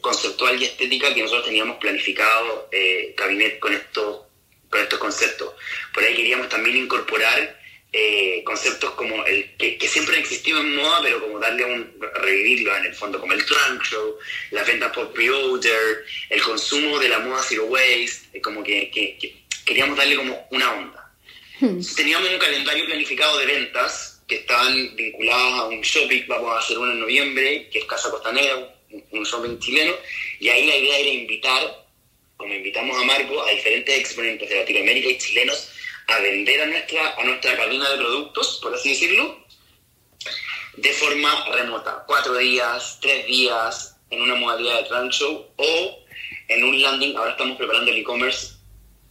[0.00, 4.22] conceptual y estética que nosotros teníamos planificado eh, Cabinet con estos,
[4.68, 5.54] con estos conceptos.
[5.94, 7.63] Por ahí queríamos también incorporar
[7.96, 12.76] eh, conceptos como el que, siempre han existido en moda, pero como darle un revivirlo
[12.76, 14.18] en el fondo, como el trunk show,
[14.50, 18.90] las ventas por pre-order, el consumo de la moda zero waste, como que,
[19.64, 21.12] queríamos darle como una onda.
[21.60, 21.78] Hmm.
[21.94, 26.76] Teníamos un calendario planificado de ventas que estaban vinculadas a un shopping, vamos a hacer
[26.76, 28.74] uno en noviembre, que es Casa Costanera,
[29.12, 29.94] un shopping chileno,
[30.40, 31.86] y ahí la idea era invitar,
[32.36, 35.70] como invitamos a Marco, a diferentes exponentes de Latinoamérica y chilenos
[36.08, 39.44] a vender a nuestra, a nuestra cadena de productos, por así decirlo,
[40.76, 42.04] de forma remota.
[42.06, 46.04] Cuatro días, tres días, en una modalidad de trunk show o
[46.48, 47.16] en un landing.
[47.16, 48.54] Ahora estamos preparando el e-commerce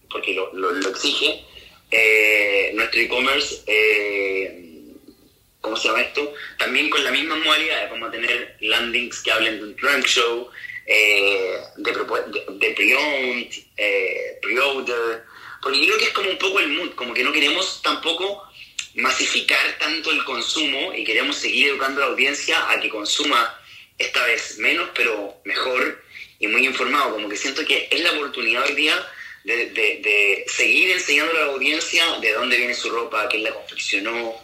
[0.10, 1.43] porque lo, lo, exige.
[1.91, 4.93] Eh, nuestro e-commerce, eh,
[5.62, 6.34] ¿cómo se llama esto?
[6.58, 10.49] También con la misma modalidad, vamos a tener landings que hablen de un trunk show,
[10.86, 13.51] eh, de, de, de pre-owned,
[14.41, 15.25] pre-order,
[15.63, 18.43] porque creo que es como un poco el mood, como que no queremos tampoco
[18.95, 23.60] masificar tanto el consumo y queremos seguir educando a la audiencia a que consuma
[23.97, 26.04] esta vez menos, pero mejor
[26.39, 27.13] y muy informado.
[27.13, 29.08] Como que siento que es la oportunidad hoy día
[29.43, 34.36] de, seguir enseñando a la audiencia de dónde viene su ropa, quién la confeccionó,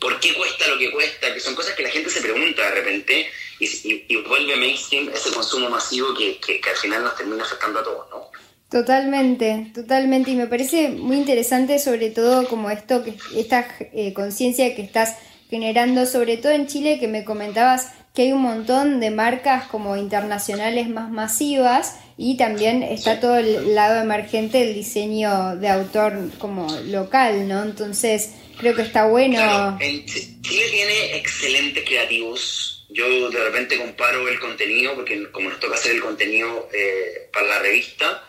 [0.00, 2.70] por qué cuesta lo que cuesta, que son cosas que la gente se pregunta de
[2.70, 7.80] repente y, y, vuelve mainstream ese consumo masivo que, que al final nos termina afectando
[7.80, 8.39] a todos, ¿no?
[8.70, 10.30] Totalmente, totalmente.
[10.30, 15.16] Y me parece muy interesante sobre todo como esto, que esta eh, conciencia que estás
[15.50, 19.96] generando, sobre todo en Chile, que me comentabas que hay un montón de marcas como
[19.96, 26.70] internacionales más masivas y también está todo el lado emergente del diseño de autor como
[26.86, 27.64] local, ¿no?
[27.64, 29.78] Entonces creo que está bueno.
[29.80, 32.86] Chile tiene excelentes creativos.
[32.90, 37.46] Yo de repente comparo el contenido, porque como nos toca hacer el contenido eh, para
[37.46, 38.24] la revista,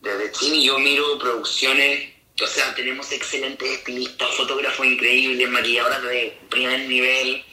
[0.00, 2.10] desde Chile yo miro producciones,
[2.42, 7.44] o sea, tenemos excelentes estilistas, fotógrafos increíbles, maquilladoras de primer nivel.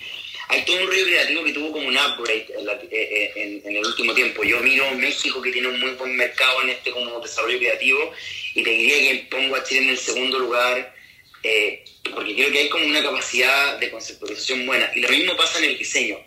[0.50, 2.48] Hay todo un río creativo que tuvo como un upgrade
[2.90, 4.46] eh, eh, en, el último tiempo.
[4.46, 8.14] Yo miro México que tiene un muy buen mercado en este como desarrollo creativo
[8.56, 10.96] y te diría que pongo a Chile en el segundo lugar
[11.44, 11.84] eh,
[12.14, 14.90] porque creo que hay como una capacidad de conceptualización buena.
[14.96, 16.18] Y lo mismo pasa en el diseño.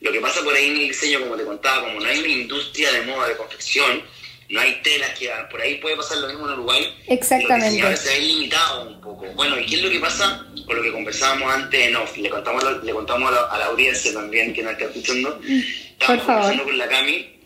[0.00, 2.28] Lo que pasa por ahí en el diseño, como te contaba, como no hay una
[2.28, 4.02] industria de moda, de confección,
[4.48, 6.94] no hay telas que por ahí puede pasar lo mismo en Uruguay.
[7.06, 7.82] Exactamente.
[7.82, 9.26] Los se ha limitado un poco.
[9.34, 12.16] Bueno, ¿y qué es lo que pasa con lo que conversábamos antes en off?
[12.16, 15.38] Le contamos, le contamos a la, audiencia también que nos está escuchando.
[15.42, 15.60] Mm,
[16.00, 17.38] Estamos conversando con la Cami.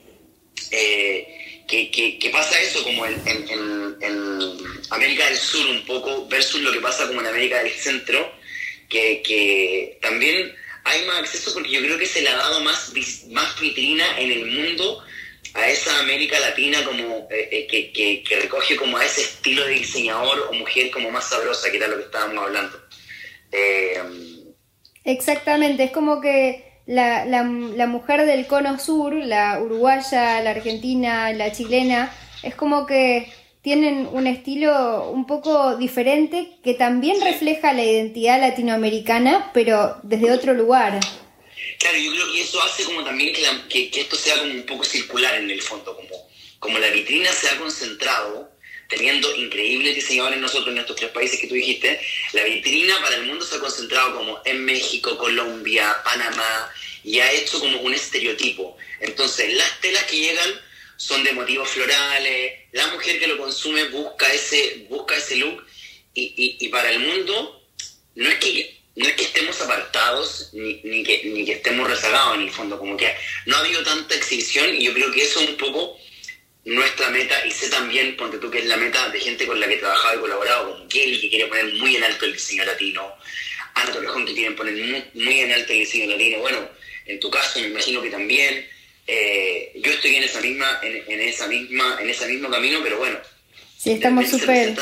[0.71, 4.59] Eh, que, que, pasa eso como en, en, en,
[4.91, 8.31] América del Sur un poco versus lo que pasa como en América del Centro,
[8.91, 12.93] que, que también hay más acceso porque yo creo que se le ha dado más,
[13.31, 15.03] más vitrina en el mundo
[15.55, 19.75] a esa América Latina como eh, eh, que, que, recoge como a ese estilo de
[19.75, 22.81] diseñador o mujer como más sabrosa, que era lo que estábamos hablando.
[23.51, 24.01] Eh,
[25.05, 31.33] Exactamente, es como que la, la, la, mujer del cono sur, la uruguaya, la argentina,
[31.33, 32.13] la chilena,
[32.43, 33.31] es como que
[33.63, 40.55] tienen un estilo un poco diferente que también refleja la identidad latinoamericana, pero desde otro
[40.55, 40.99] lugar.
[41.83, 44.85] Claro, yo creo que eso hace como también que, que, esto sea como un poco
[44.85, 48.53] circular en el fondo, como, como la vitrina se ha concentrado,
[48.89, 52.01] teniendo increíbles diseñadores nosotros en estos tres países que tú dijiste,
[52.35, 57.33] la vitrina para el mundo se ha concentrado como en México, Colombia, Panamá, y ha
[57.33, 58.77] hecho como un estereotipo.
[59.01, 60.51] Entonces, las telas que llegan
[60.97, 65.67] son de motivos florales, la mujer que lo consume busca ese, busca ese look,
[66.15, 67.61] y, y para el mundo
[68.15, 72.37] no es que no es que estemos apartados ni, ni, que, ni que estemos rezagados
[72.37, 73.15] en el fondo, como que
[73.47, 75.97] no ha habido tanta exhibición y yo creo que eso es un poco
[76.65, 79.67] nuestra meta y sé también, ponte tú que es la meta de gente con la
[79.67, 82.65] que he trabajado y colaborado, como Kelly que quiere poner muy en alto el diseño
[82.65, 83.15] latino,
[83.75, 84.75] Ana Torrejón que quiere poner
[85.15, 86.69] muy, en alto el diseño latino, bueno,
[87.07, 88.69] en tu caso me imagino que también,
[89.07, 93.19] eh, yo estoy en esa misma, en, esa misma, en ese mismo camino, pero bueno.
[93.77, 94.77] Sí, estamos súper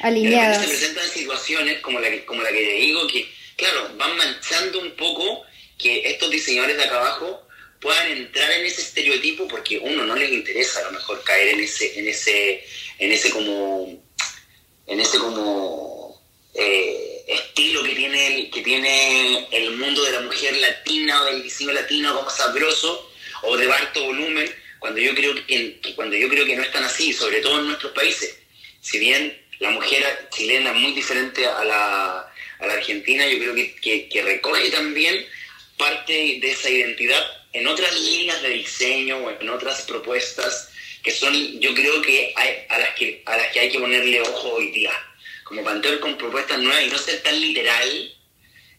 [0.00, 0.62] alineados.
[0.62, 4.80] Se presentan situaciones como la que, como la que te digo, que claro, van manchando
[4.80, 5.44] un poco
[5.78, 7.46] que estos diseñadores de acá abajo
[7.80, 11.60] puedan entrar en ese estereotipo porque uno no les interesa a lo mejor caer en
[11.60, 12.64] ese, en ese,
[12.98, 14.02] en ese como,
[14.86, 16.22] en ese como
[16.54, 21.42] eh, estilo que tiene el, que tiene el mundo de la mujer latina o del
[21.42, 23.10] diseño latino como sabroso
[23.42, 27.12] o de alto volumen, cuando yo creo que, cuando yo creo que no están así,
[27.12, 28.38] sobre todo en nuestros países.
[28.80, 33.54] Si bien la mujer chilena es muy diferente a la a la Argentina, yo creo
[33.54, 35.26] que, que, recoge también
[35.76, 40.70] parte de esa identidad en otras líneas de diseño o en otras propuestas
[41.02, 44.20] que son, yo creo que hay, a las que a las que hay que ponerle
[44.22, 44.92] ojo hoy día,
[45.44, 48.16] como plantear con propuestas nuevas y no ser tan literal,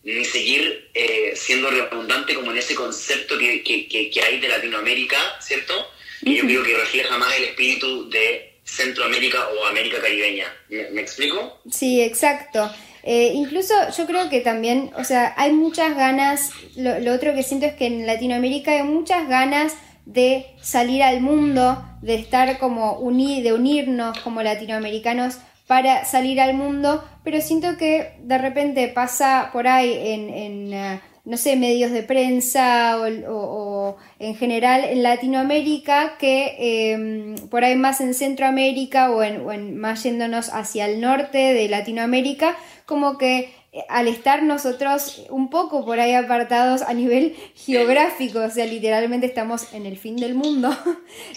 [0.04, 5.92] ni seguir eh, siendo redundante como en ese concepto que, que, hay de Latinoamérica, ¿cierto?
[6.22, 10.54] Y yo creo que refleja más el espíritu de Centroamérica o América caribeña.
[10.70, 11.62] ¿Me, explico?
[11.72, 12.74] Sí, exacto.
[13.10, 17.66] Eh, incluso yo creo que también, o sea, hay muchas ganas, lo, otro que siento
[17.66, 23.46] es que en Latinoamérica hay muchas ganas de salir al mundo, de estar como unir,
[23.46, 29.70] de unirnos como latinoamericanos para salir al mundo, pero siento que de repente pasa por
[29.70, 32.98] ahí en, eh, no sé, medios de prensa
[33.30, 39.52] o, en general en Latinoamérica que em, por ahí más en Centroamérica o en, o
[39.52, 45.50] en más yéndonos hacia el norte de Latinoamérica, como que eh, al estar nosotros un
[45.50, 50.34] poco por ahí apartados a nivel geográfico, o sea, literalmente estamos en el fin del
[50.34, 50.70] mundo,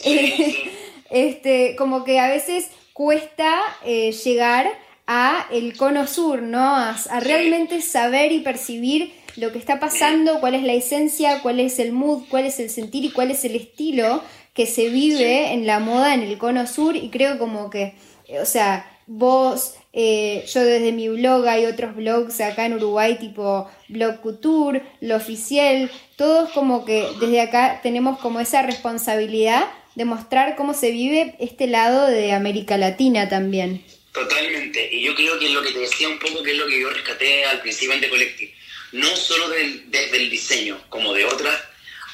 [1.11, 4.69] este, como que a veces cuesta eh, llegar
[5.13, 6.77] a el cono sur, ¿no?
[6.77, 11.79] A, realmente saber y percibir lo que está pasando, cuál es la esencia, cuál es
[11.79, 14.23] el mood, cuál es el sentir y cuál es el estilo
[14.55, 16.97] que se vive en la moda en el cono sur.
[16.97, 17.95] Y creo como que,
[18.41, 23.69] o sea, vos eh, yo desde mi blog hay otros blogs acá en Uruguay tipo
[23.89, 30.55] Blog Couture, Lo Oficial, todos como que desde acá tenemos como esa responsabilidad de mostrar
[30.55, 33.85] cómo se vive este lado de América Latina también.
[34.13, 36.67] Totalmente, y yo creo que es lo que te decía un poco, que es lo
[36.67, 38.53] que yo rescaté al principio The Collective,
[38.93, 41.61] no solo desde el diseño, como de otras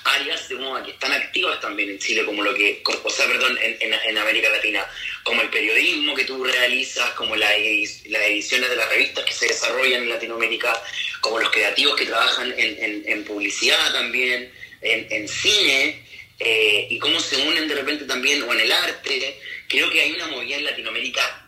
[0.05, 3.93] áreas moda que están activas también en Chile, como lo que, o sea, perdón, en,
[3.93, 4.87] en, América Latina,
[5.25, 10.05] como el periodismo que tú realizas, como las ediciones de las revistas que se desarrollan
[10.05, 10.81] en Latinoamérica,
[11.21, 16.05] como los creativos que trabajan en, en publicidad también, en, cine,
[16.39, 19.41] eh, y cómo se unen de repente también, o en el arte.
[19.69, 21.46] Creo que hay una movida en Latinoamérica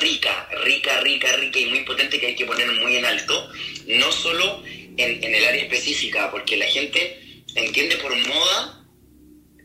[0.00, 3.50] rica, rica, rica, rica y muy potente que hay que poner muy en alto,
[3.86, 8.84] no solo en, en el área específica, porque la gente entiende por moda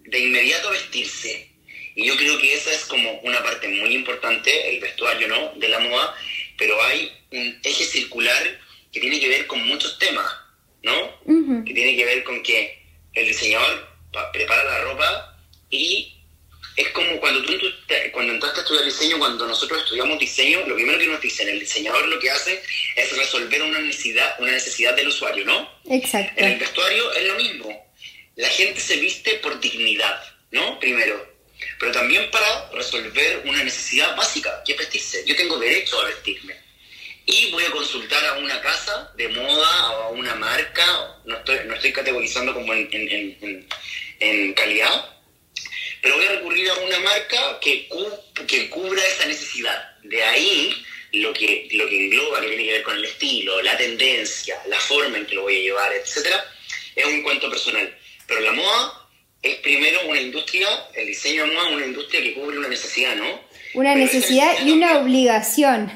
[0.06, 1.52] de inmediato vestirse.
[1.96, 5.54] Y yo creo que esa es como una parte muy importante, el vestuario, ¿no?
[5.56, 6.16] De la moda,
[6.58, 8.60] pero hay un eje circular
[8.92, 10.32] que tiene que ver con muchos temas,
[10.84, 11.20] ¿no?
[11.66, 12.82] Que tiene que ver con que
[13.14, 13.88] el diseñador
[14.32, 15.38] prepara la ropa
[15.70, 16.17] y
[16.78, 17.54] es como cuando tú
[18.12, 21.60] cuando entraste a estudiar diseño, cuando nosotros estudiamos diseño, lo primero que nos dicen, el
[21.60, 22.62] diseñador lo que hace
[22.96, 25.68] es resolver una necesidad, una necesidad del usuario, ¿no?
[25.90, 26.34] Exacto.
[26.38, 27.94] En el vestuario es lo mismo.
[28.36, 30.80] La gente se viste por dignidad, ¿no?
[30.80, 31.36] Primero.
[31.80, 35.24] Pero también para resolver una necesidad básica, que es vestirse.
[35.26, 36.56] Yo tengo derecho a vestirme.
[37.26, 40.86] Y voy a consultar a una casa de moda o a una marca,
[41.26, 43.68] no estoy, no estoy categorizando como en, en,
[44.20, 45.17] en calidad,
[46.02, 47.88] pero voy a recurrir a una marca que,
[48.48, 49.98] que cubra esa necesidad.
[50.04, 53.78] De ahí lo que, lo que engloba, que tiene que ver con el estilo, la
[53.78, 56.44] tendencia, la forma en que lo voy a llevar, etcétera,
[56.96, 57.98] es un cuento personal.
[58.28, 59.10] Pero la moda
[59.42, 63.16] es primero una industria, el diseño de moda es una industria que cubre una necesidad,
[63.16, 63.48] ¿no?
[63.74, 65.92] Una necesidad, y una obligación.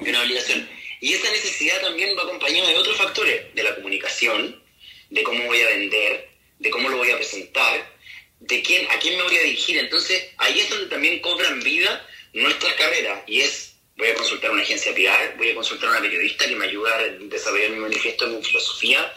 [0.00, 0.68] Y una obligación.
[1.00, 4.62] Y esa necesidad también va acompañada de otros factores, de la comunicación,
[5.10, 7.95] de cómo voy a vender, de cómo lo voy a presentar,
[8.40, 9.78] de quién, a quién me voy a dirigir.
[9.78, 13.22] Entonces, ahí es donde también cobran vida nuestras carreras.
[13.26, 16.46] Y es, voy a consultar a una agencia PR, voy a consultar a una periodista
[16.46, 19.12] que me ayuda a desarrollar mi manifiesto, mi filosofía.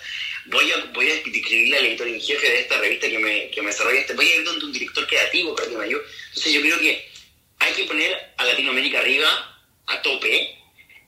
[0.45, 3.61] Voy a, voy a escribirle al editor en jefe de esta revista que me, que
[3.61, 4.13] me desarrolla este.
[4.13, 6.01] Voy a ir donde un director creativo para que me ayude.
[6.29, 7.09] Entonces, yo creo que
[7.59, 10.55] hay que poner a Latinoamérica arriba, a tope,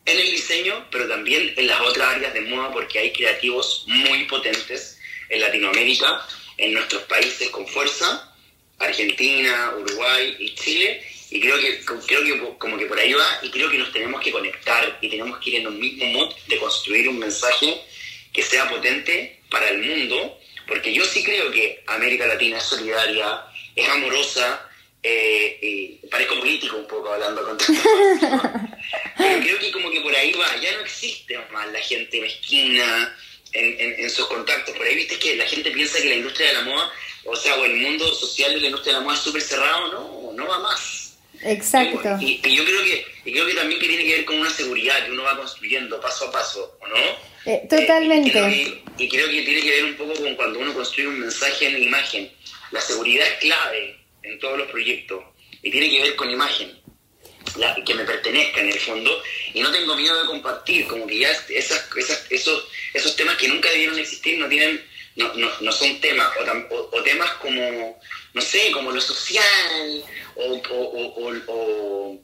[0.06, 4.26] en el diseño, pero también en las otras áreas de moda, porque hay creativos muy
[4.26, 8.34] potentes en Latinoamérica en nuestros países con fuerza,
[8.80, 13.50] Argentina, Uruguay y Chile, y creo que, creo que como que por ahí va, y
[13.50, 16.58] creo que nos tenemos que conectar y tenemos que ir en un mismo mood de
[16.58, 17.82] construir un mensaje
[18.34, 23.46] que sea potente para el mundo, porque yo sí creo que América Latina es solidaria,
[23.76, 24.70] es amorosa,
[25.04, 27.58] eh, y parezco político un poco hablando con
[29.18, 33.18] pero creo que como que por ahí va, ya no existe más la gente mezquina,
[33.54, 34.76] en, sus contactos.
[34.76, 36.92] Por ahí viste que la gente piensa que la industria de la moda,
[37.26, 39.92] o sea, o el mundo social de la industria de la moda es súper cerrado,
[39.92, 41.02] no, no va más.
[41.44, 42.18] Exacto.
[42.20, 45.06] Y, yo creo que, y creo que también que tiene que ver con una seguridad
[45.06, 46.96] que uno va construyendo paso a paso, ¿o no?
[47.46, 48.30] Eh, totalmente.
[48.30, 51.68] Eh, y, creo que, tiene que ver un poco con cuando uno construye un mensaje
[51.68, 52.32] en imagen.
[52.72, 55.24] La seguridad es clave en todos los proyectos
[55.64, 56.80] y tiene que ver con imagen.
[57.86, 59.24] Que me pertenezca en el fondo
[59.54, 62.64] y no tengo miedo de compartir, como que ya esas, esas, esos
[62.94, 64.84] esos temas que nunca debieron existir no tienen,
[65.16, 66.30] no, no, no son temas,
[66.70, 68.00] o, temas como,
[68.34, 70.04] no sé, como lo social,
[70.36, 70.62] o,
[71.48, 72.20] o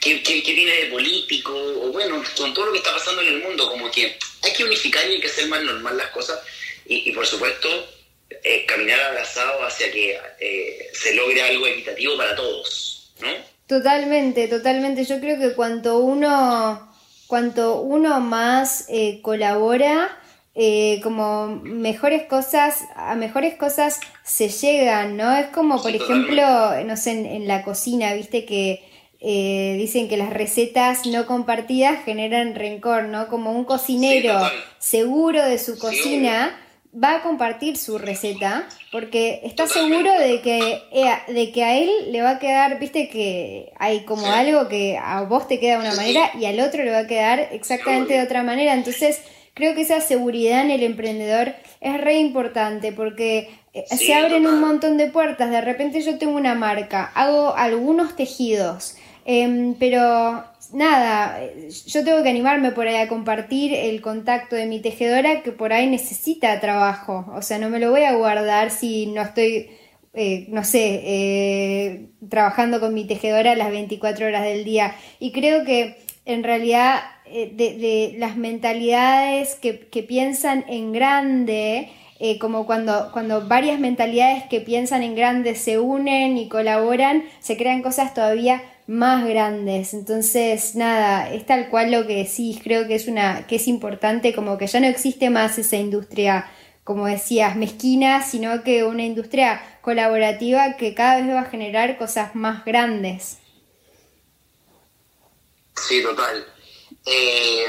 [0.00, 1.52] ¿qué, qué, tiene de político?
[1.54, 4.64] O bueno, con todo lo que está pasando en el mundo, como que hay que
[4.64, 6.40] unificar y hay que hacer más normal las cosas.
[6.88, 7.68] Y, por supuesto,
[8.44, 13.55] eh, caminar abrazado hacia que eh, se logre algo equitativo para todos, ¿no?
[13.66, 15.04] Totalmente, totalmente.
[15.04, 16.88] Yo creo que cuanto uno,
[17.26, 20.08] cuanto uno más eh, colabora,
[20.54, 25.36] eh, como mejores cosas, a mejores cosas se llegan, ¿no?
[25.36, 26.44] Es como, por ejemplo,
[26.84, 28.84] no sé, en, la cocina, viste que
[29.20, 33.26] eh, dicen que las recetas no compartidas generan rencor, ¿no?
[33.26, 34.38] Como un cocinero
[34.78, 36.56] seguro de su cocina
[37.02, 41.90] va a compartir su receta porque está seguro de que, eh, de que a él
[42.10, 45.88] le va a quedar, viste que hay como algo que a vos te queda de
[45.88, 48.72] una manera y al otro le va a quedar exactamente de otra manera.
[48.72, 49.20] Entonces,
[49.52, 54.60] creo que esa seguridad en el emprendedor es re importante porque eh, se abren un
[54.60, 55.50] montón de puertas.
[55.50, 61.40] De repente yo tengo una marca, hago algunos tejidos, em, pero nada,
[61.86, 65.72] yo tengo que animarme por ahí a compartir el contacto de mi tejedora que por
[65.72, 67.26] ahí necesita trabajo.
[67.34, 69.70] O sea, no me lo voy a guardar si no estoy...
[70.18, 74.94] Eh, no sé, eh, trabajando con mi tejedora las 24 horas del día.
[75.20, 81.88] Y creo que en realidad eh, de, las mentalidades que, piensan en grande,
[82.20, 87.56] eh, como cuando, cuando varias mentalidades que piensan en grande se unen y colaboran, se
[87.56, 89.94] crean cosas todavía más grandes.
[89.94, 94.34] Entonces, nada, es tal cual lo que decís, creo que es una, que es importante,
[94.34, 96.50] como que ya no existe más esa industria,
[96.84, 102.34] como decías, mezquina, sino que una industria colaborativa que cada vez va a generar cosas
[102.34, 103.38] más grandes.
[105.88, 106.46] Sí, total.
[107.04, 107.64] Eh,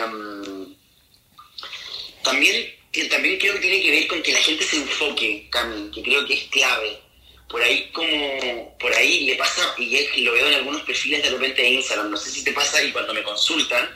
[2.23, 2.65] también,
[3.09, 6.25] también creo que tiene que ver con que la gente se enfoque, Cami, que creo
[6.25, 7.06] que es clave.
[7.49, 11.29] Por ahí como, por ahí le pasa, y es, lo veo en algunos perfiles de
[11.29, 13.89] repente de Instagram, no sé si te pasa y cuando me consultan,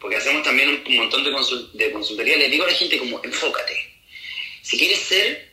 [0.00, 1.30] porque hacemos también un, montón de,
[1.74, 3.96] de consultoría, les digo a la gente como, enfócate.
[4.62, 5.52] Si quieres ser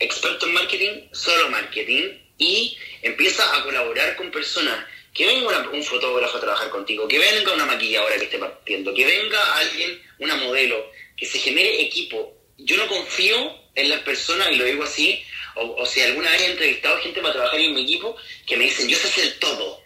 [0.00, 6.36] experto en marketing, solo marketing, y empieza a colaborar con personas que venga un fotógrafo
[6.36, 10.90] a trabajar contigo, que venga una maquilladora que esté partiendo, que venga alguien, una modelo,
[11.16, 12.36] que se genere equipo.
[12.58, 15.22] Yo no confío en las personas, y lo digo así,
[15.60, 18.88] o, si alguna vez he entrevistado gente para trabajar en mi equipo, que me dicen,
[18.88, 19.82] yo sé hacer todo.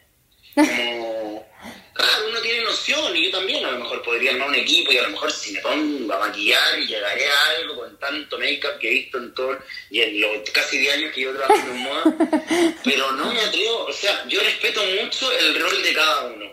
[0.54, 1.46] Como,
[1.94, 4.98] claro, uno tiene noción, y yo también a lo mejor podría armar un equipo, y
[4.98, 8.78] a lo mejor si me pongo a maquillar y llegaré a algo con tanto make-up
[8.78, 9.58] que he visto en todo,
[9.90, 12.04] y en los casi 10 años que yo trabajo en moda,
[12.84, 16.44] pero no me atrevo, o sea, yo respeto mucho el rol de cada uno.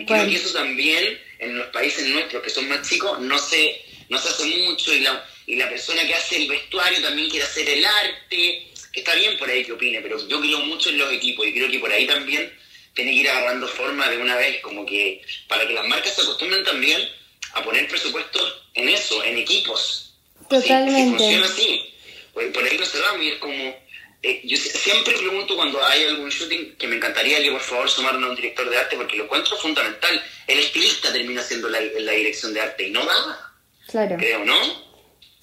[0.00, 3.84] y creo que eso también en los países nuestros que son más chicos no se,
[4.08, 7.44] no se hace mucho y la, y la persona que hace el vestuario también quiere
[7.44, 10.98] hacer el arte, que está bien por ahí que opine, pero yo creo mucho en
[10.98, 12.52] los equipos y creo que por ahí también
[12.94, 16.22] tiene que ir agarrando forma de una vez, como que para que las marcas se
[16.22, 17.06] acostumbren también
[17.52, 20.14] a poner presupuestos en eso, en equipos.
[20.48, 21.18] Totalmente.
[21.18, 21.94] funciona así.
[22.32, 23.84] Pues por ahí no se va, y es como...
[24.22, 28.26] Eh, yo siempre pregunto cuando hay algún shooting que me encantaría que por favor sumarme
[28.26, 30.22] a un director de arte porque lo encuentro fundamental.
[30.46, 33.52] El estilista termina siendo la, la dirección de arte y no da.
[33.86, 34.16] Claro.
[34.16, 34.93] Creo, ¿no?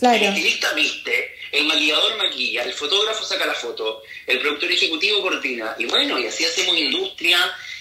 [0.01, 5.75] El estilista viste, el maquillador maquilla, el fotógrafo saca la foto, el productor ejecutivo coordina,
[5.77, 7.37] y bueno, y así hacemos industria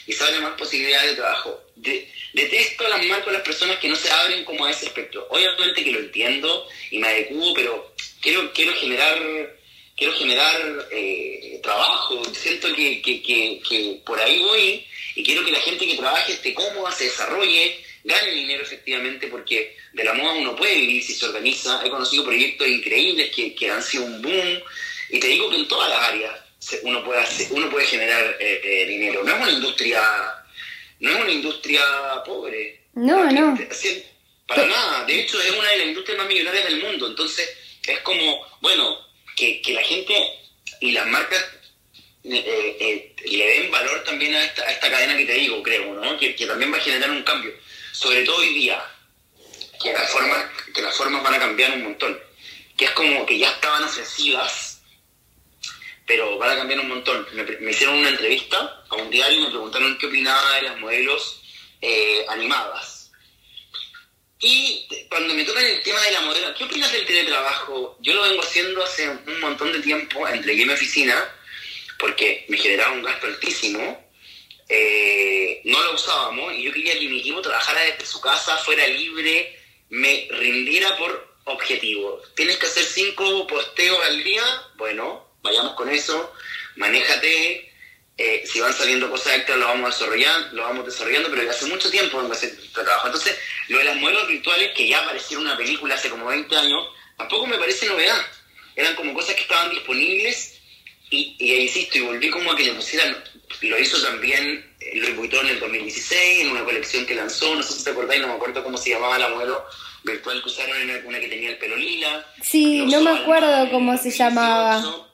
[0.07, 1.61] y se abren más posibilidades de trabajo.
[1.77, 5.27] detesto las marcas, las personas que no se abren como a ese espectro.
[5.31, 9.59] Obviamente que lo entiendo y me adecuo, pero quiero, quiero generar
[9.97, 15.61] quiero generar eh, trabajo, siento que, que, que por ahí voy y quiero que la
[15.61, 20.57] gente que trabaje esté cómoda, se desarrolle, gane dinero efectivamente, porque de la moda uno
[20.57, 21.83] puede vivir si se organiza.
[21.85, 24.63] He conocido proyectos increíbles que, que han sido un boom,
[25.11, 26.41] y te digo que en todas las áreas
[26.83, 29.25] uno puede, hacer, uno puede generar eh, eh, dinero.
[29.25, 30.03] No es una industria,
[31.01, 31.83] no es una industria
[32.25, 32.81] pobre.
[32.95, 33.59] No, no.
[34.47, 35.05] Para nada.
[35.05, 37.07] De hecho, es una de las industrias más millonarias del mundo.
[37.07, 37.49] Entonces,
[37.87, 38.99] es como, bueno,
[39.37, 40.15] que, que la gente
[40.81, 41.45] y las marcas
[42.25, 46.19] eh, le den valor también a esta, a esta cadena que te digo, creo, ¿no?
[46.19, 47.53] Que, que también va a generar un cambio
[47.93, 48.83] sobre todo hoy día,
[49.83, 52.19] que las formas, que las formas van a cambiar un montón,
[52.77, 54.81] que es como que ya estaban ofensivas,
[56.07, 57.27] pero van a cambiar un montón.
[57.33, 61.43] Me, hicieron una entrevista a un diario y me preguntaron qué opinaba de las modelos
[61.81, 63.13] eh, animadas.
[64.41, 67.99] Y cuando me tocan el tema de la modelo, ¿qué opinas del teletrabajo?
[68.01, 71.31] Yo lo vengo haciendo hace un montón de tiempo, entregué mi oficina,
[71.99, 74.10] porque me generaba un gasto altísimo,
[74.73, 78.87] eh, no lo usábamos y yo quería que mi equipo trabajara desde su casa, fuera
[78.87, 79.59] libre,
[79.89, 82.23] me rindiera por objetivo.
[82.37, 84.45] Tienes que hacer cinco posteos al día,
[84.77, 86.33] bueno, vayamos con eso,
[86.77, 87.69] manéjate,
[88.17, 91.91] eh, si van saliendo cosas extras lo vamos desarrollando, lo vamos desarrollando, pero hace mucho
[91.91, 93.09] tiempo hacer este trabajo.
[93.09, 96.55] Entonces, lo de las modelos virtuales, que ya aparecieron en una película hace como 20
[96.55, 98.25] años, tampoco me parece novedad.
[98.77, 100.60] Eran como cosas que estaban disponibles
[101.11, 103.17] y, y insisto, y volví como a que le pusieran,
[103.63, 107.75] lo hizo también Louis Vuitton en el 2016, en una colección que lanzó, no sé
[107.75, 109.65] si te acordáis, no me acuerdo cómo se llamaba la modelo
[110.05, 112.27] virtual que usaron, en una que tenía el pelo lila.
[112.43, 115.07] Sí, no me acuerdo cómo se llamaba.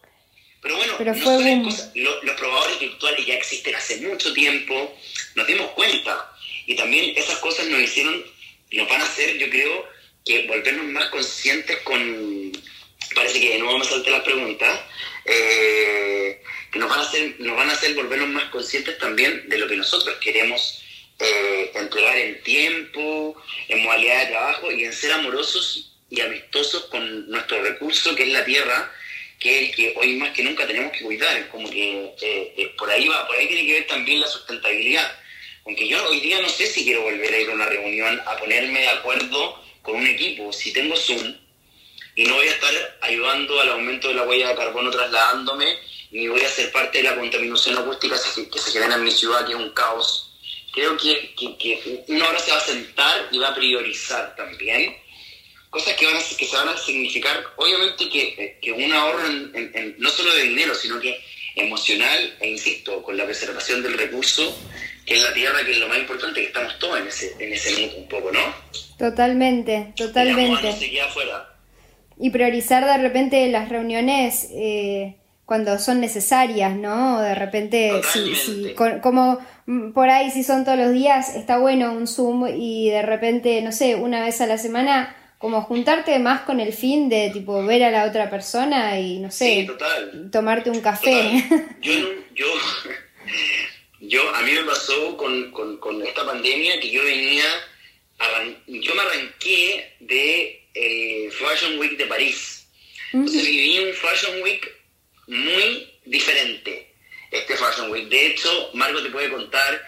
[0.63, 0.95] Pero bueno,
[1.95, 4.97] los probadores virtuales ya existen hace mucho tiempo,
[5.35, 6.33] nos dimos cuenta.
[6.67, 8.25] Y también esas cosas nos hicieron,
[8.73, 9.87] nos van a hacer, yo creo,
[10.25, 12.46] que volvernos más conscientes con...
[13.17, 14.89] Parece que de nuevo me salté la pregunta.
[15.25, 19.59] Eh, que nos van, a hacer, nos van a hacer volvernos más conscientes también de
[19.59, 20.85] lo que nosotros queremos
[21.19, 23.35] eh, entregar en tiempo,
[23.69, 28.29] en modalidad de trabajo y en ser amorosos y amistosos con nuestro recurso que es
[28.29, 28.93] la tierra
[29.39, 32.75] que es el que hoy más que nunca tenemos que cuidar, como que eh, eh,
[32.79, 35.19] por ahí va, por ahí tiene que ver también la sustentabilidad.
[35.67, 38.37] Aunque yo hoy día no sé si quiero volver a ir a una reunión a
[38.37, 41.37] ponerme de acuerdo con un equipo, si tengo Zoom
[42.17, 45.67] y no voy a estar ayudando al aumento de la huella de carbono trasladándome,
[46.11, 48.17] ni voy a ser parte de la contaminación acústica
[48.51, 50.33] que se genera en mi ciudad, que es un caos.
[50.73, 54.97] Creo que, que, que uno ahora se va a sentar y va a priorizar también
[55.69, 59.95] cosas que, van a, que se van a significar, obviamente que, que un ahorro en,
[59.99, 61.21] no solo de dinero, sino que
[61.55, 64.59] emocional, e insisto, con la preservación del recurso,
[65.05, 67.53] que es la tierra, que es lo más importante, que estamos todos en ese, en
[67.53, 68.55] ese mundo un poco, ¿no?
[68.99, 70.87] Totalmente, totalmente.
[70.87, 70.99] Y
[72.31, 77.21] priorizar de repente las reuniones eh, cuando son necesarias, ¿no?
[77.21, 82.07] De repente, si, como mm, por ahí si son todos los días, está bueno un
[82.07, 86.61] Zoom y de repente, no sé, una vez a la semana como juntarte más con
[86.61, 89.69] el fin de tipo ver a la otra persona y no sé,
[90.33, 91.45] tomarte un café.
[91.83, 91.93] Yo,
[92.35, 92.47] yo,
[94.01, 97.45] yo, a mí me pasó con, con, esta pandemia que yo venía,
[98.67, 102.67] yo me arranqué de eh, Fashion Week de París.
[103.13, 104.69] Entonces viví un Fashion Week
[105.27, 106.93] muy diferente,
[107.31, 108.09] este Fashion Week.
[108.09, 109.83] De hecho, Marco te puede contar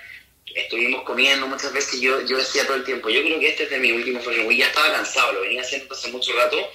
[0.54, 3.70] estuvimos comiendo muchas veces, yo, yo decía todo el tiempo, yo creo que este es
[3.70, 6.70] de mi último Fashion Week, ya estaba cansado, lo venía haciendo hace mucho rato,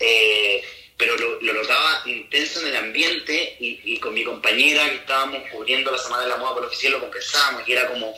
[0.00, 0.62] eh,
[0.96, 5.98] pero lo, notaba intenso en el ambiente y, con mi compañera que estábamos cubriendo la
[5.98, 8.14] Semana de la Moda por oficial lo conversábamos y era como,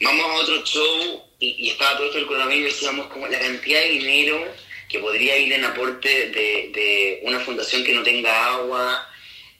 [0.00, 3.80] vamos a otro show y, estaba todo esto el coronavirus y decíamos como la cantidad
[3.80, 4.44] de dinero
[4.88, 9.08] que podría ir en aporte de, de una fundación que no tenga agua,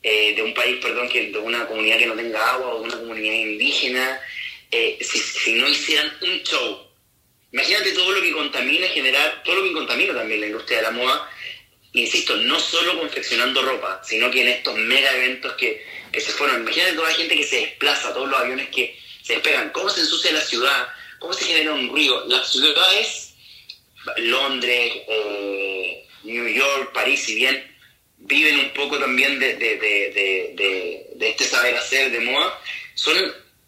[0.03, 2.85] eh, de un país, perdón, que de una comunidad que no tenga agua o de
[2.89, 4.21] una comunidad indígena,
[4.71, 6.87] eh, si, no hicieran un show.
[7.53, 10.91] Imagínate todo lo que contamina generar, todo lo que contamina también la industria de la
[10.93, 11.31] moda,
[11.95, 16.63] insisto, no solo confeccionando ropa, sino que en estos mega eventos que, se fueron.
[16.63, 20.01] Imagínate toda la gente que se desplaza, todos los aviones que se despegan, cómo se
[20.01, 22.25] ensucia la ciudad, cómo se genera un ruido.
[22.27, 23.35] Las ciudades,
[24.17, 27.77] Londres, eh, New York, París, si bien
[28.17, 32.59] viven un poco también de, de este saber hacer de moda,
[32.95, 33.15] son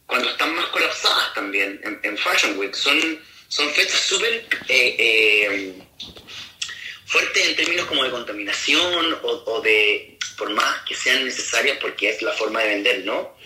[0.07, 2.75] cuando están más colapsadas también en, Fashion Week.
[2.75, 2.99] Son,
[3.49, 5.75] son fechas súper eh, eh,
[7.05, 12.23] fuertes en términos como de contaminación o, de, por más que sean necesarias porque es
[12.23, 13.37] la forma de vender, ¿no?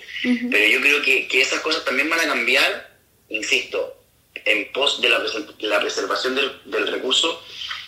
[0.51, 2.99] Pero yo creo que, esas cosas también van a cambiar,
[3.29, 4.03] insisto,
[4.45, 5.23] en pos de la,
[5.61, 7.43] la preservación del, del, recurso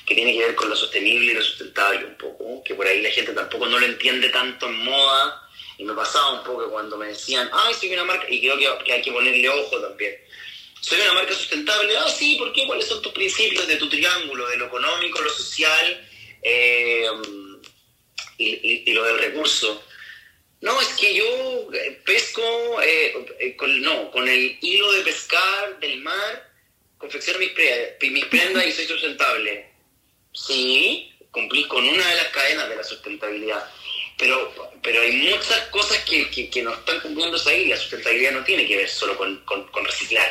[0.06, 3.02] que tiene que ver con lo sostenible y lo sustentable un poco, que por ahí
[3.02, 5.46] la gente tampoco no lo entiende tanto en moda
[5.78, 8.92] y me pasaba un poco cuando me decían, ay, soy una marca, y creo que,
[8.92, 10.14] hay que ponerle ojo también.
[10.80, 12.66] Soy una marca sustentable, ah, sí, ¿por qué?
[12.66, 16.08] ¿Cuáles son tus principios de tu triángulo, de lo económico, lo social
[16.42, 17.08] eh,
[18.38, 19.82] y, lo del recurso?
[20.60, 22.42] No, es que yo eh, pesco,
[22.82, 26.50] eh, con, no, con el hilo de pescar del mar,
[26.98, 27.52] confecciono mis,
[28.10, 29.68] mis prendas y soy sustentable.
[30.32, 33.70] Sí, cumplís con una de las cadenas de la sustentabilidad
[34.16, 34.50] pero,
[34.82, 38.66] pero hay muchas cosas que, que, no están cumpliéndose ahí y la sustentabilidad no tiene
[38.66, 40.26] que ver solo con, con, reciclar.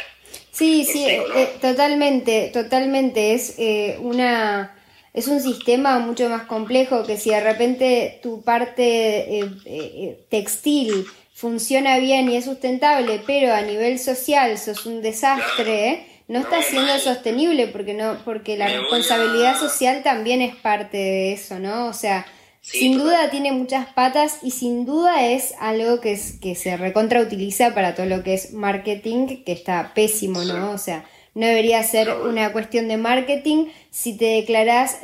[0.51, 3.34] Sí, sí, eh, totalmente, totalmente.
[3.34, 4.76] Es eh, una
[5.16, 11.97] es un sistema mucho más complejo que si de repente tu parte eh, textil funciona
[11.99, 17.68] bien y es sustentable, pero a nivel social sos un desastre, no, está siendo sostenible
[17.68, 21.88] porque no porque la responsabilidad social también es parte de eso, ¿no?
[21.88, 22.26] O sea,
[22.59, 27.74] sin duda tiene muchas patas y sin duda es algo que, es, que se recontrautiliza
[27.74, 30.72] para todo lo que es marketing, que está pésimo, ¿no?
[30.72, 31.05] O sea,
[31.36, 35.01] no debería ser una cuestión de marketing si te declaras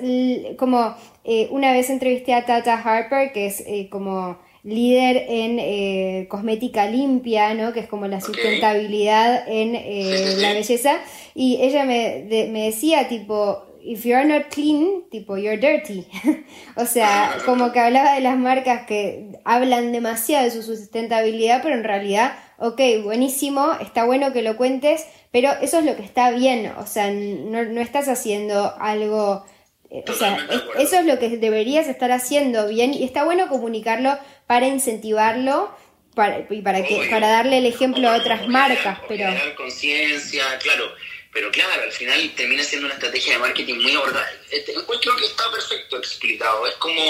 [0.57, 6.27] como eh, una vez entrevisté a Tata Harper, que es eh, como líder en eh,
[6.29, 7.73] cosmética limpia, ¿no?
[7.73, 10.93] Que es como la sustentabilidad en eh, la belleza.
[11.35, 16.05] Y ella me, me decía, tipo, if you're not clean, tipo, you're dirty.
[16.75, 21.75] o sea, como que hablaba de las marcas que hablan demasiado de su sustentabilidad, pero
[21.75, 26.31] en realidad, ok, buenísimo, está bueno que lo cuentes, pero eso es lo que está
[26.31, 29.45] bien, o sea, no, no estás haciendo algo...
[29.89, 30.47] Eh, o sea,
[30.79, 35.75] eso es lo que deberías estar haciendo bien y está bueno comunicarlo para incentivarlo
[36.15, 38.99] para, y para, que, para darle el ejemplo a otras marcas.
[39.07, 39.27] Pero...
[39.57, 40.85] conciencia, claro
[41.33, 44.29] pero claro, al final termina siendo una estrategia de marketing muy abordada.
[44.51, 46.67] Este, encuentro que está perfecto explicado.
[46.67, 47.01] Es como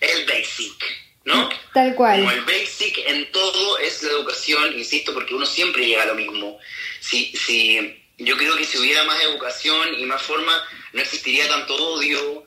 [0.00, 0.84] el basic,
[1.24, 1.48] ¿no?
[1.72, 2.20] Tal cual.
[2.20, 6.14] Como el basic en todo es la educación, insisto, porque uno siempre llega a lo
[6.14, 6.58] mismo.
[7.00, 10.52] Si, si, yo creo que si hubiera más educación y más forma,
[10.92, 12.46] no existiría tanto odio.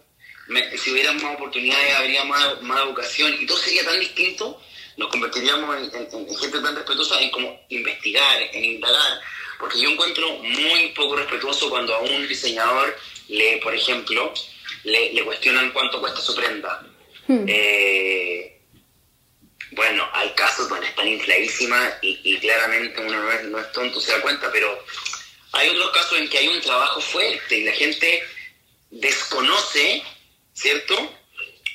[0.78, 4.62] si hubiera más oportunidades, habría más, más educación y todo sería tan distinto.
[4.98, 9.22] Nos convertiríamos en, en gente tan respetuosa en como investigar, en indagar
[9.60, 12.96] porque yo encuentro muy poco respetuoso cuando a un diseñador
[13.30, 14.34] le, por ejemplo,
[14.84, 16.86] le, cuestionan cuánto cuesta su prenda.
[17.28, 17.46] Hmm.
[17.48, 18.55] Eh,
[19.76, 24.12] bueno, hay casos donde están infladísimas y, claramente uno no es, no es tonto, se
[24.12, 24.84] da cuenta, pero
[25.52, 28.24] hay otros casos en que hay un trabajo fuerte y la gente
[28.90, 30.04] desconoce,
[30.54, 30.96] ¿cierto?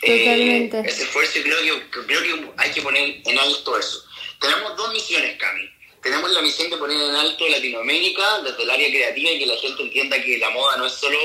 [0.01, 0.78] Totalmente.
[0.78, 4.05] Eh, ese esfuerzo y creo que, creo que hay que poner en alto eso.
[4.40, 8.88] Tenemos dos misiones, Cami tenemos la misión de poner en alto Latinoamérica desde el área
[8.88, 11.18] creativa y que la gente entienda que la moda no es solo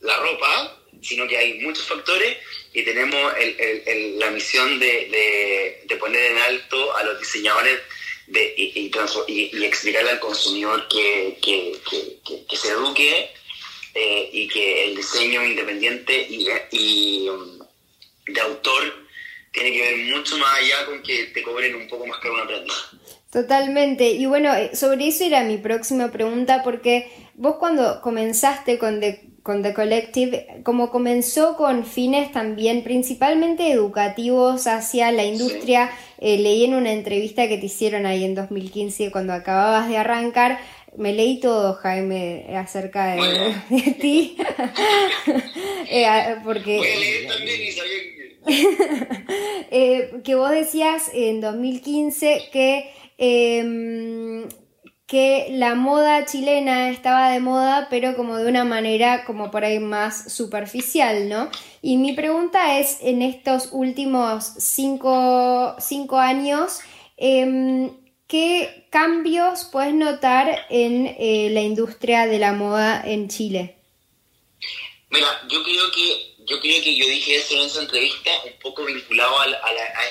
[0.00, 2.36] la ropa, sino que hay muchos factores
[2.72, 3.32] y tenemos
[4.16, 7.78] la misión de, poner en alto a los diseñadores
[8.26, 8.90] de, y,
[9.28, 11.36] y, explicarle al consumidor que,
[12.50, 13.30] se eduque
[13.94, 17.58] eh, y que el diseño independiente y, um,
[18.26, 19.06] de autor
[19.52, 22.46] tiene que ver mucho más allá con que te cobren un poco más que una
[22.46, 22.74] prenda.
[23.30, 24.10] Totalmente.
[24.10, 29.23] Y bueno, eh, sobre eso era mi próxima pregunta, porque vos cuando comenzaste con The,
[29.44, 36.64] con The Collective, como comenzó con fines también principalmente educativos hacia la industria, eh, leí
[36.64, 40.58] en una entrevista que te hicieron ahí en 2015 cuando acababas de arrancar,
[40.96, 44.38] me leí todo, Jaime, acerca de, ti.
[45.90, 46.80] eh, porque...
[49.70, 54.48] eh, que vos decías en 2015 que Em,
[55.06, 59.78] que la moda chilena estaba de moda, pero como de una manera como por ahí
[59.78, 61.50] más superficial, ¿no?
[61.82, 65.76] Y mi pregunta es, en estos últimos cinco,
[66.18, 66.80] años,
[67.18, 67.90] em,
[68.26, 73.76] ¿qué cambios puedes notar en eh, la industria de la moda en Chile?
[75.10, 78.84] Mira, yo creo que yo creo que yo dije eso en esa entrevista un poco
[78.84, 79.46] vinculado a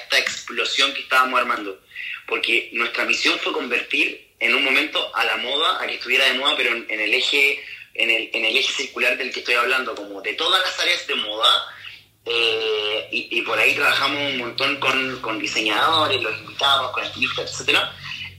[0.04, 1.80] esta explosión que estábamos armando
[2.28, 6.34] porque nuestra misión fue convertir en un momento a la moda, a que estuviera de
[6.34, 7.64] moda, pero en, el eje
[7.94, 11.06] en el, en el eje circular del que estoy hablando, como de todas las áreas
[11.08, 11.74] de moda,
[12.26, 17.80] eh, y, por ahí trabajamos un montón con, con diseñadores, los invitados, con estilistas, etc.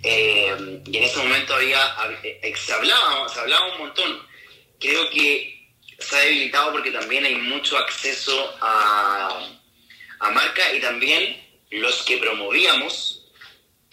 [0.03, 4.27] Eh, y en ese momento había, eh, se, hablaba, se hablaba un montón.
[4.81, 5.69] Creo que
[5.99, 9.49] se ha debilitado porque también hay mucho acceso a,
[10.21, 13.14] a marca y también los que promovíamos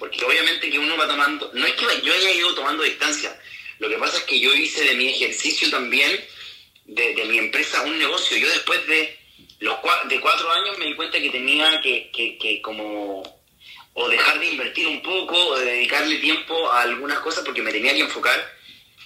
[0.01, 3.39] porque obviamente que uno va tomando, no es que yo haya ido tomando distancia,
[3.77, 6.19] lo que pasa es que yo hice de mi ejercicio también,
[6.85, 8.35] de, mi empresa, un negocio.
[8.35, 9.15] Yo después de
[9.59, 9.75] los
[10.09, 13.21] de cuatro años me di cuenta que tenía que, que, como
[13.93, 17.71] o dejar de invertir un poco o de dedicarle tiempo a algunas cosas porque me
[17.71, 18.57] tenía que enfocar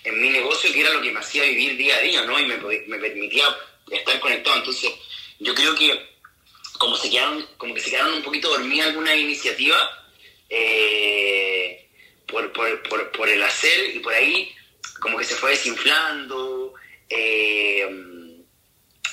[0.05, 2.39] en mi negocio que era lo que me hacía vivir día a día, ¿no?
[2.39, 3.43] Y me, me permitía
[3.91, 4.55] estar conectado.
[4.59, 4.93] Entonces,
[5.39, 6.15] yo creo que
[6.77, 10.04] como se quedaron, como que se quedaron un poquito dormidas algunas iniciativas,
[10.49, 11.89] eh,
[12.27, 14.53] por, por, por, el hacer y por ahí
[14.99, 16.73] como que se fue desinflando.
[17.09, 17.87] Eh,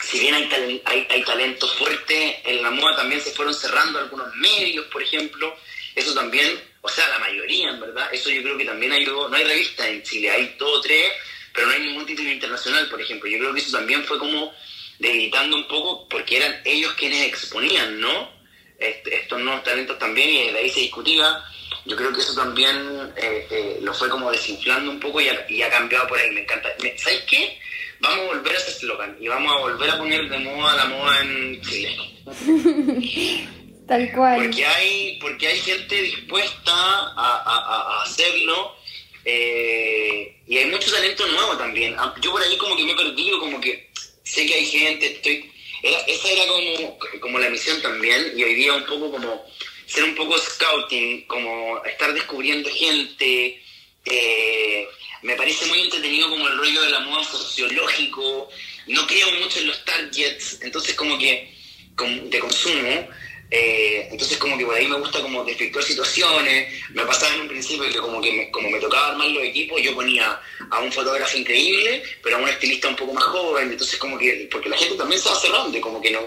[0.02, 4.34] si bien hay, hay, hay talento fuerte en la moda, también se fueron cerrando algunos
[4.36, 5.56] medios, por ejemplo.
[5.94, 9.28] Eso también, o sea, la mayoría, en verdad, eso yo creo que también ayudó.
[9.28, 11.12] No hay revistas en Chile, hay dos o tres,
[11.54, 13.28] pero no hay ningún título internacional, por ejemplo.
[13.30, 14.52] Yo creo que eso también fue como
[14.98, 18.41] debilitando un poco porque eran ellos quienes exponían, ¿no?
[18.82, 21.42] Estos nuevos talentos también y de ahí se discutía.
[21.84, 22.76] Yo creo que eso también
[23.16, 26.30] eh, eh, lo fue como desinflando un poco y ha, cambiado por ahí.
[26.30, 26.68] Me encanta.
[26.96, 27.58] ¿Sabes qué?
[28.00, 30.84] Vamos a volver a ese eslogan y vamos a volver a poner de moda la
[30.86, 31.96] moda en Chile.
[33.86, 34.42] Tal cual.
[34.42, 38.76] Porque hay, porque hay gente dispuesta a, hacerlo
[39.24, 41.94] eh, y hay mucho talento nuevo también.
[41.98, 43.90] Ah, yo por ahí como que me he perdido, como que
[44.24, 45.51] sé que hay gente, estoy
[45.82, 49.44] esa era como, como la misión también, y hoy día un poco como
[49.86, 53.60] ser un poco scouting, como estar descubriendo gente.
[54.04, 54.86] Eh,
[55.22, 58.48] me parece muy entretenido como el rollo de la moda sociológico.
[58.86, 61.52] No creo mucho en los targets, entonces como que
[61.96, 63.08] de consumo.
[63.54, 66.72] Eh, entonces como que por ahí me gusta como desfectuar situaciones.
[66.94, 69.82] Me pasaba en un principio que como que me, como me tocaba armar los equipos,
[69.82, 70.40] yo ponía
[70.70, 73.70] a un fotógrafo increíble, pero a un estilista un poco más joven.
[73.70, 76.26] Entonces como que, porque la gente también se va cerrando, como que no.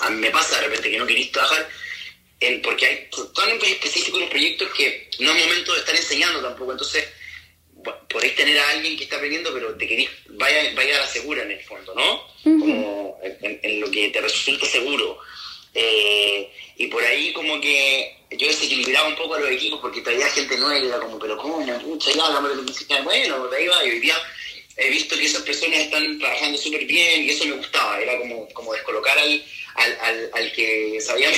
[0.00, 1.66] A mí me pasa de repente que no queréis trabajar
[2.40, 6.72] en, porque hay tan específicos los proyectos que no es momento de estar enseñando tampoco.
[6.72, 7.08] Entonces
[8.06, 11.42] podéis tener a alguien que está aprendiendo, pero te querís, vaya, vaya a la segura
[11.42, 12.28] en el fondo, ¿no?
[12.42, 15.20] Como en, lo que te resulta seguro.
[15.80, 20.26] Eh, y por ahí como que yo desequilibraba un poco a los equipos porque traía
[20.28, 21.60] gente nueva y era como, pero ¿cómo?
[21.60, 24.16] Mucha ya, bueno, de ahí va, y hoy día
[24.76, 28.48] he visto que esas personas están trabajando súper bien y eso me gustaba, era como,
[28.48, 29.42] como descolocar al,
[29.76, 31.30] al, al, que sabía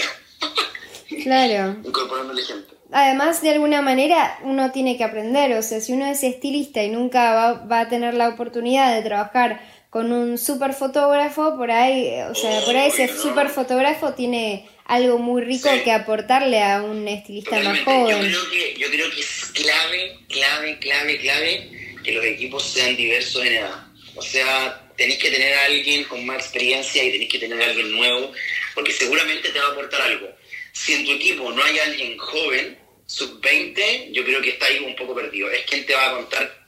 [1.23, 1.77] Claro.
[1.85, 6.07] Incorporando el ejemplo además de alguna manera uno tiene que aprender, o sea, si uno
[6.07, 9.61] es estilista y nunca va, va a tener la oportunidad de trabajar
[9.91, 15.19] con un super fotógrafo, por ahí, o sea, por ahí ese super fotógrafo tiene algo
[15.19, 18.31] muy rico que aportarle a un estilista más joven.
[18.31, 22.97] Yo creo, que, yo creo que es clave, clave, clave, clave que los equipos sean
[22.97, 23.87] diversos en edad.
[24.15, 27.67] O sea, tenéis que tener a alguien con más experiencia y tenéis que tener a
[27.67, 28.33] alguien nuevo,
[28.75, 30.29] porque seguramente te va a aportar algo.
[30.73, 34.95] Si en tu equipo no hay alguien joven, sub-20, yo creo que está ahí un
[34.95, 35.51] poco perdido.
[35.51, 36.60] Es quien te va a contar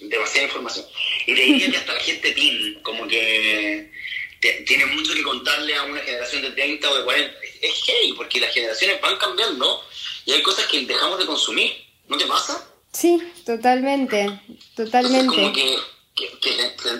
[0.00, 0.86] demasiada información.
[1.26, 3.90] Y te diría que hasta la gente teen, como que
[4.66, 7.34] tiene mucho que contarle a una generación de 30 o de 40.
[7.62, 9.82] Es hey, porque las generaciones van cambiando
[10.24, 11.72] y hay cosas que dejamos de consumir.
[12.08, 12.64] ¿No te pasa?
[12.92, 14.40] Sí, totalmente,
[14.74, 15.26] totalmente.
[15.26, 15.76] como que,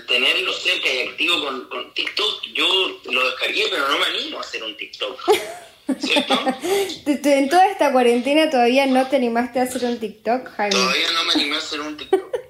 [0.07, 4.40] tenerlo cerca y activo con, con TikTok, yo lo descargué, pero no me animo a
[4.40, 5.20] hacer un TikTok.
[7.07, 10.76] en toda esta cuarentena todavía no te animaste a hacer un TikTok, Jaime.
[10.76, 12.45] Todavía no me animé a hacer un TikTok.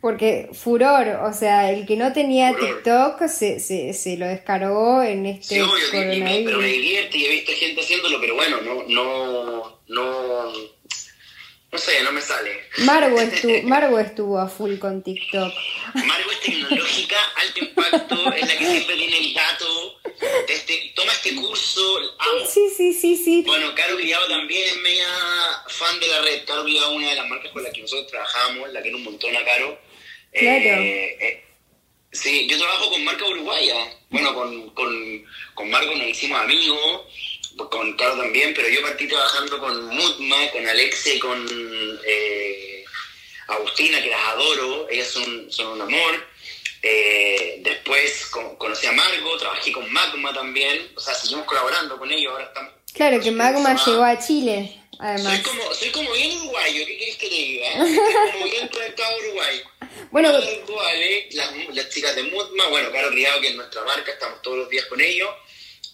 [0.00, 5.26] Porque furor, o sea, el que no tenía TikTok se, se, se, lo descargó en
[5.26, 6.44] este sí, obvio, coronavirus.
[6.44, 10.52] pero me divierte y he visto gente haciéndolo, pero bueno, no, no, no
[11.70, 12.64] no sé, no me sale.
[12.78, 15.52] Margo estuvo, Margo estuvo a full con TikTok.
[15.94, 20.00] Margo es tecnológica, alto impacto, es la que siempre tiene el dato.
[20.48, 22.46] Este, toma este curso, amo.
[22.46, 23.42] Sí, sí, sí, sí.
[23.46, 25.06] Bueno, Caro Criado también es media
[25.68, 26.44] fan de la red.
[26.46, 29.04] Caro Criado es una de las marcas con las que nosotros trabajamos, la que un
[29.04, 29.78] montón a Caro.
[30.32, 30.64] Claro.
[30.64, 31.44] Eh, eh,
[32.10, 33.76] sí, yo trabajo con marca uruguaya.
[34.08, 37.02] Bueno, con, con, con Margo nos hicimos amigos
[37.66, 42.84] con Carlos también, pero yo partí trabajando con Mutma, con Alexe con eh,
[43.48, 46.26] Agustina, que las adoro, ellas son, son un amor.
[46.82, 52.32] Eh, después conocí a Margo, trabajé con Magma también, o sea, seguimos colaborando con ellos,
[52.32, 52.72] ahora estamos...
[52.94, 55.34] Claro, que Magma llegó a Chile, además.
[55.34, 57.72] Soy como, soy como bien uruguayo, ¿qué quieres que te diga?
[57.78, 57.96] Soy
[58.32, 59.62] como bien conectado a Uruguay.
[60.12, 64.58] Bueno, las, las, chicas de Mutma, bueno, Caro Criado, que es nuestra marca, estamos todos
[64.58, 65.30] los días con ellos.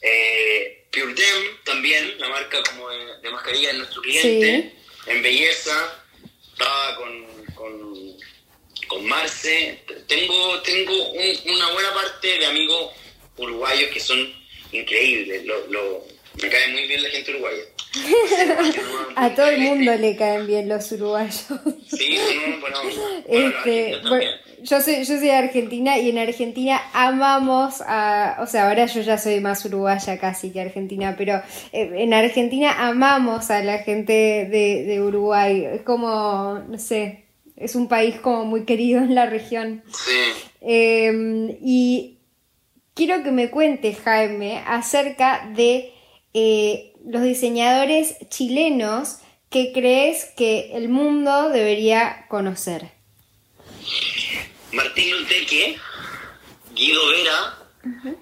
[0.02, 4.74] Eh, Pure Dem también, la marca como de, mascarilla de nuestro cliente,
[5.06, 6.04] en belleza,
[6.52, 8.16] estaba con, con,
[8.86, 9.82] con, Marce.
[10.06, 12.92] Tengo, tengo una buena parte de amigos
[13.36, 14.32] uruguayos que son
[14.72, 15.44] increíbles.
[15.44, 16.06] Lo, lo,
[16.40, 17.64] me cae muy bien la gente uruguaya.
[19.16, 21.46] A todo el mundo le caen bien los uruguayos.
[21.86, 22.76] Sí, no, bueno,
[23.28, 23.94] este,
[24.62, 29.02] yo soy, yo soy de Argentina y en Argentina amamos a, o sea, ahora yo
[29.02, 31.34] ya soy más uruguaya casi que argentina, pero
[31.72, 34.12] eh, en Argentina amamos a la gente
[34.50, 35.64] de, Uruguay.
[35.64, 37.26] Es como, no sé,
[37.56, 39.82] es un país como muy querido en la región.
[39.92, 40.12] Sí.
[40.62, 42.18] Em, y
[42.94, 45.92] quiero que me cuentes, Jaime, acerca de
[46.32, 49.18] eh, los diseñadores chilenos
[49.50, 52.90] que crees que el mundo debería conocer.
[54.72, 55.76] Martín Luteque,
[56.74, 57.58] Guido Vera,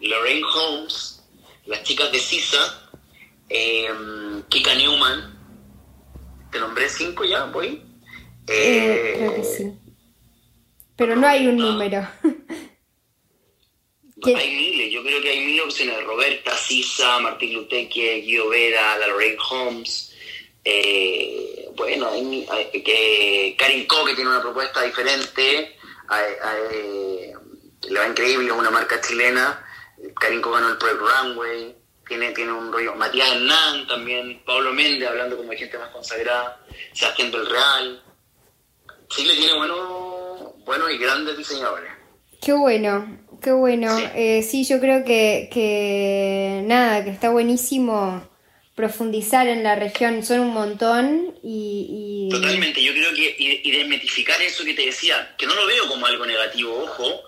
[0.00, 1.22] Lorraine Holmes,
[1.66, 2.90] las chicas de Sisa,
[3.48, 5.38] em, Kika Newman.
[6.50, 7.82] ¿Te nombré cinco ya, voy?
[8.46, 9.72] Eh, creo que sí.
[10.96, 12.06] Pero no hay un número.
[14.24, 16.02] Hay miles, yo creo que hay mil opciones.
[16.04, 20.14] Roberta, Sisa, Martín Luteque, Guido Vera, Lorraine Holmes.
[20.64, 25.76] Eh, bueno, hay, que Karin Co, que tiene una propuesta diferente
[27.88, 29.64] le va increíble, es una marca chilena.
[30.20, 32.94] Karin ganó el Project Runway, tiene, tiene un rollo.
[32.94, 36.60] Matías Hernán también, Pablo Méndez hablando como gente más consagrada,
[36.92, 38.02] Sebastián del Real.
[39.08, 41.92] Chile tiene buenos, buenos y grandes diseñadores.
[42.40, 43.96] Qué bueno, qué bueno.
[43.96, 48.26] Sí, eh, sí yo creo que, que nada, que está buenísimo
[48.74, 52.28] profundizar en la región, son un montón y...
[52.30, 56.06] Totalmente, yo creo que y, desmetificar eso que te decía, que no lo veo como
[56.06, 57.22] algo negativo, ojo,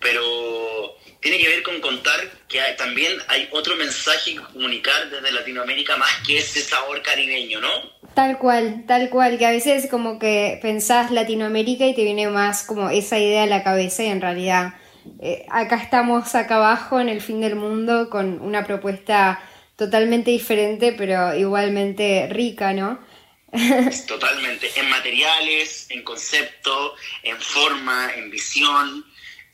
[0.00, 5.96] pero tiene que ver con contar que también hay otro mensaje que comunicar desde Latinoamérica
[5.96, 7.68] más que ese sabor caribeño, ¿no?
[8.14, 12.62] Tal cual, tal cual, que a veces como que pensás Latinoamérica y te viene más
[12.62, 14.74] como esa idea a la cabeza y en realidad
[15.20, 19.40] eh, acá estamos acá abajo en el fin del mundo con una propuesta
[19.76, 22.98] totalmente diferente, pero igualmente rica, ¿no?
[24.06, 29.04] Totalmente, en materiales, en concepto, en forma, en visión,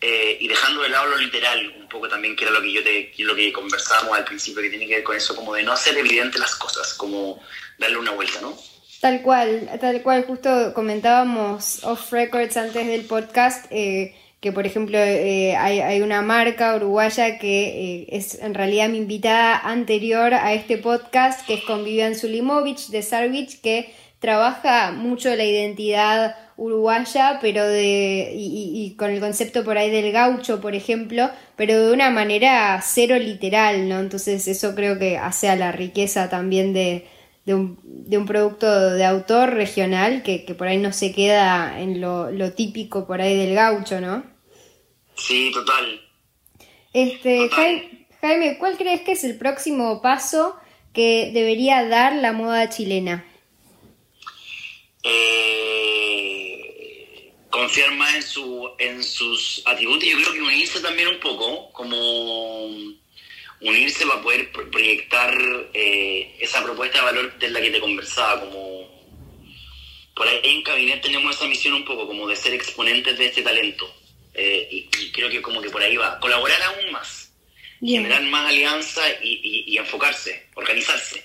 [0.00, 2.82] eh, y dejando de lado lo literal un poco también, que era lo que yo
[2.82, 5.72] te, lo que conversábamos al principio, que tiene que ver con eso, como de no
[5.72, 7.40] hacer evidente las cosas, como
[7.78, 8.57] darle una vuelta, ¿no?
[9.00, 14.99] Tal cual, tal cual, justo comentábamos off records antes del podcast, eh, que por ejemplo
[14.99, 20.78] eh, hay, una marca uruguaya que eh, es en realidad mi invitada anterior a este
[20.78, 27.64] podcast, que es con Vivian Sulimovich de Sarvich, que trabaja mucho la identidad uruguaya, pero
[27.64, 32.80] de, y, con el concepto por ahí del gaucho, por ejemplo, pero de una manera
[32.82, 34.01] cero literal, ¿no?
[34.01, 37.07] Entonces eso creo que hace a la riqueza también de,
[37.47, 41.80] de, un, de un, producto de autor regional que, que, por ahí no se queda
[41.80, 44.32] en lo, lo típico por ahí del gaucho, ¿no?
[45.23, 46.05] Sí, total.
[46.93, 47.49] Este,
[48.20, 50.57] Jaime, ¿cuál crees que es el próximo paso
[50.93, 53.25] que debería dar la moda chilena?
[55.05, 55.33] Eh,
[57.51, 60.09] confiar más en, su, en sus atributos.
[60.09, 62.66] Yo creo que unirse también un poco, como
[63.61, 65.33] unirse para poder proyectar
[65.73, 68.91] eh, esa propuesta de valor de la que te conversaba, como
[70.16, 73.43] por ahí en Cabinet tenemos esa misión un poco como de ser exponentes de este
[73.43, 74.01] talento
[74.35, 76.18] eh, y, creo que como que por ahí va.
[76.20, 77.33] Colaborar aún más,
[77.80, 81.24] generar más alianza y, enfocarse, organizarse.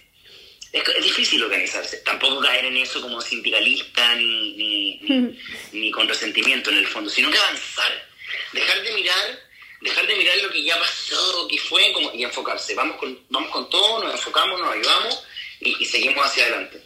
[0.71, 4.99] Es, difícil organizarse, tampoco caer en eso como sindicalista ni,
[5.71, 8.07] ni, con resentimiento en el fondo, sino que avanzar,
[8.51, 9.39] dejar de mirar,
[9.81, 12.75] dejar de mirar lo que ya pasó, que fue, como, y enfocarse.
[12.75, 15.23] Vamos con, vamos con todo, nos enfocamos, nos ayudamos
[15.61, 16.81] y, seguimos hacia adelante.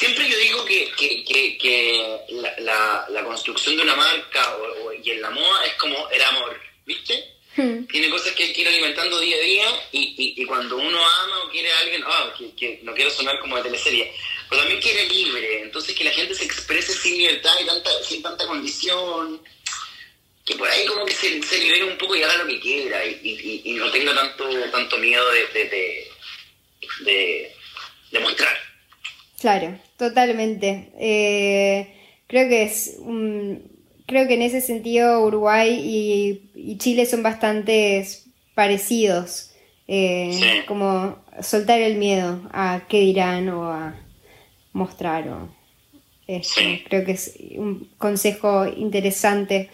[0.00, 2.20] Siempre yo digo que, que, que,
[2.60, 4.56] la, la, construcción de una marca
[5.04, 7.22] y en la moda es como el amor, ¿viste?
[7.54, 7.84] Hmm.
[7.84, 11.44] Tiene cosas que hay que ir alimentando día a día y, y, cuando uno ama
[11.44, 14.10] o quiere a alguien, ah, que, no quiero sonar como de teleserie,
[14.48, 18.22] pero también quiere libre, entonces que la gente se exprese sin libertad y tanta, sin
[18.22, 19.42] tanta condición,
[20.46, 23.04] que por ahí como que se, se libere un poco y haga lo que quiera
[23.04, 26.08] y, y no tenga tanto, tanto miedo de, de,
[27.00, 27.56] de,
[28.12, 28.69] de mostrar.
[29.40, 30.92] Claro, totalmente.
[30.98, 31.94] Eh,
[32.26, 32.98] creo que es
[34.06, 35.80] creo que en ese sentido Uruguay
[36.54, 38.06] y, Chile son bastante
[38.54, 39.52] parecidos.
[39.88, 43.96] Eh, como soltar el miedo a qué dirán o a
[44.72, 45.48] mostrar o
[46.88, 49.68] creo que es un consejo interesante.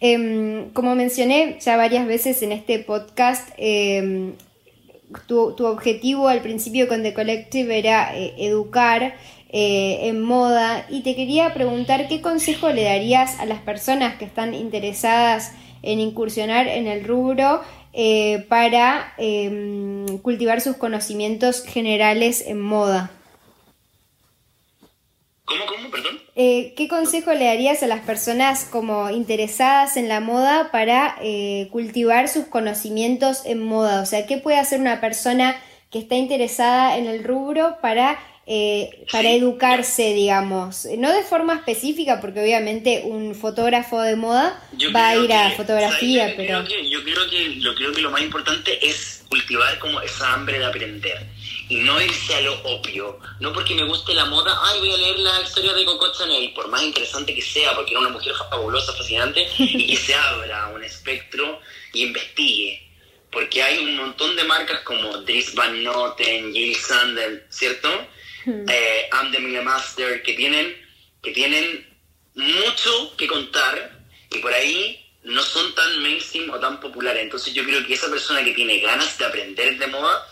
[0.00, 4.32] Em, como mencioné ya varias veces en este podcast, em,
[5.26, 9.14] tu, objetivo al principio con The Collective era eh, educar
[9.48, 14.24] eh, en moda y te quería preguntar qué consejo le darías a las personas que
[14.24, 15.52] están interesadas
[15.82, 17.60] en incursionar en el rubro
[17.92, 23.10] eh, para em, cultivar sus conocimientos generales en moda.
[25.44, 26.21] ¿Cómo, cómo, perdón?
[26.34, 31.68] Eh, ¿Qué consejo le darías a las personas como interesadas en la moda para eh,
[31.70, 34.00] cultivar sus conocimientos en moda?
[34.00, 35.60] O sea, ¿qué puede hacer una persona
[35.90, 40.86] que está interesada en el rubro para, eh, para educarse, digamos?
[40.96, 44.58] No de forma específica, porque obviamente un fotógrafo de moda
[44.96, 46.62] va a ir a fotografía, pero...
[46.62, 50.64] yo creo que, lo, creo que lo más importante es cultivar como esa hambre de
[50.64, 51.26] aprender
[51.72, 53.18] y no irse a lo opio.
[53.40, 56.52] No porque me guste la moda, ay, voy a leer la historia de Coco Chanel,
[56.52, 60.68] por más interesante que sea, porque era una mujer fabulosa, fascinante, y que se abra
[60.68, 61.60] un espectro
[61.94, 62.90] y investigue.
[63.30, 67.88] Porque hay un montón de marcas como Dries Van Noten, Jill Sandel, ¿cierto?
[68.44, 68.68] Hmm.
[68.68, 70.76] Eh, I'm the Master, que tienen,
[71.22, 71.88] que tienen
[72.34, 73.98] mucho que contar
[74.30, 77.22] y por ahí no son tan mainstream o tan populares.
[77.22, 80.28] Entonces yo creo que esa persona que tiene ganas de aprender de moda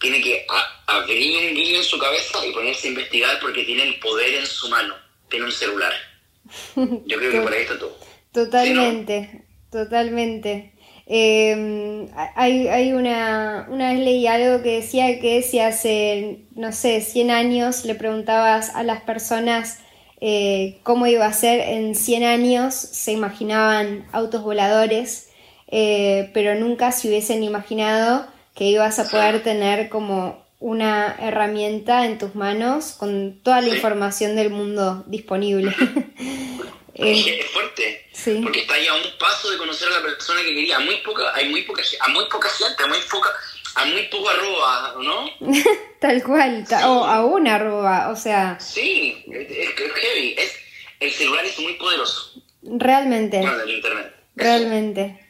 [0.00, 0.46] tiene que
[0.86, 4.46] abrir un guiño en su cabeza y ponerse a investigar porque tiene el poder en
[4.46, 4.94] su mano,
[5.28, 5.92] tiene un celular.
[6.76, 7.96] Yo creo que por ahí está todo.
[8.32, 10.72] Totalmente, totalmente.
[11.08, 17.00] Em, hay, hay una, una vez leí algo que decía que si hace, no sé,
[17.00, 19.78] 100 años le preguntabas a las personas
[20.20, 25.30] eh, cómo iba a ser en 100 años, se imaginaban autos voladores,
[25.68, 28.26] eh, pero nunca se hubiesen imaginado
[28.56, 34.34] que ibas a poder tener como una herramienta en tus manos con toda la información
[34.34, 35.74] del mundo disponible.
[36.94, 38.40] es fuerte, sí.
[38.42, 40.78] porque está ahí a un paso de conocer a la persona que quería.
[40.80, 43.30] Muy poca, hay muy poca, a muy poca gente, a muy poca,
[43.74, 45.30] a muy poco arroba, ¿no?
[46.00, 48.58] Tal cual, o a una arroba, o sea.
[48.58, 50.34] Sí, es, es heavy.
[50.38, 50.56] Es,
[51.00, 52.42] el celular es muy poderoso.
[52.62, 53.40] Realmente.
[53.40, 54.14] Bueno, el internet.
[54.34, 55.26] Realmente.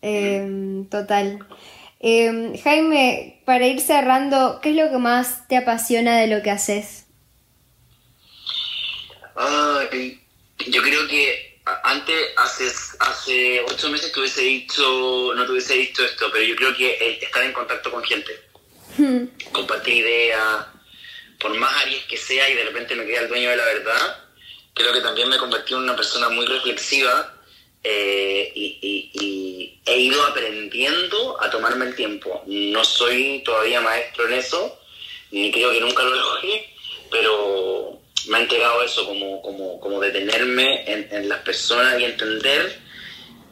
[0.00, 1.44] Eh, total.
[2.02, 6.50] Eh, Jaime, para ir cerrando, ¿qué es lo que más te apasiona de lo que
[6.50, 7.06] haces?
[9.36, 10.20] Ay,
[10.66, 16.04] yo creo que antes, hace, hace ocho meses te hubiese dicho, no te hubiese dicho
[16.04, 18.32] esto, pero yo creo que estar en contacto con gente,
[18.98, 19.24] Hmm.
[19.52, 20.66] compartir ideas,
[21.40, 24.18] por más Aries que sea y de repente me queda el dueño de la verdad,
[24.74, 27.32] creo que también me convertí en una persona muy reflexiva
[27.84, 32.42] eh, y, he ido aprendiendo a tomarme el tiempo.
[32.46, 34.78] No soy todavía maestro en eso,
[35.32, 36.68] ni creo que nunca lo logré,
[37.10, 42.78] pero me ha entregado eso, como, como, como detenerme en, en las personas y entender,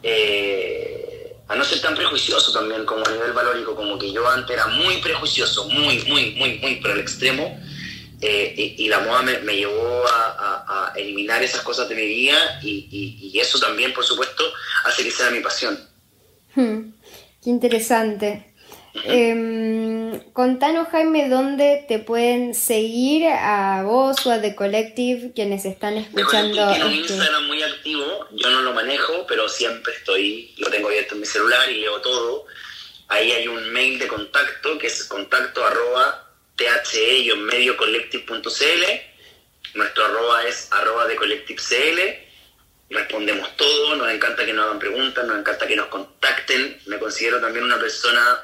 [0.03, 4.55] eh, a no ser tan prejuicioso también como a nivel valórico, como que yo antes
[4.55, 7.59] era muy prejuicioso, muy, muy, muy, muy por el extremo,
[8.21, 11.95] eh, y, y la moda me, me llevó a, a- a eliminar esas cosas de
[11.95, 14.43] mi vida y, y- y eso también, por supuesto,
[14.85, 15.79] hace que sea mi pasión.
[16.55, 16.91] Hmm,
[17.43, 18.53] Qué interesante.
[19.05, 25.97] Em, contanos, Jaime, dónde te pueden seguir a vos o a The Collective, quienes están
[25.97, 26.67] escuchando.
[26.71, 30.87] Tiene un este- Instagram muy activo, yo no lo manejo, pero siempre estoy, lo tengo
[30.89, 32.45] abierto en mi celular y leo todo.
[33.07, 38.83] Ahí hay un mail de contacto que es contacto arroba the collective.cl.
[39.73, 41.99] Nuestro arroba es arroba de colectivecl.
[42.89, 46.77] Respondemos todo, nos encanta que nos hagan preguntas, nos encanta que nos contacten.
[46.87, 48.39] Me considero también una persona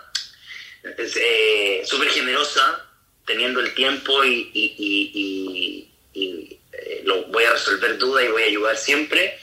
[0.83, 2.85] eh, súper generosa,
[3.25, 8.29] teniendo el tiempo y, y- y- y- y, eh, lo, voy a resolver dudas y
[8.29, 9.37] voy a ayudar siempre.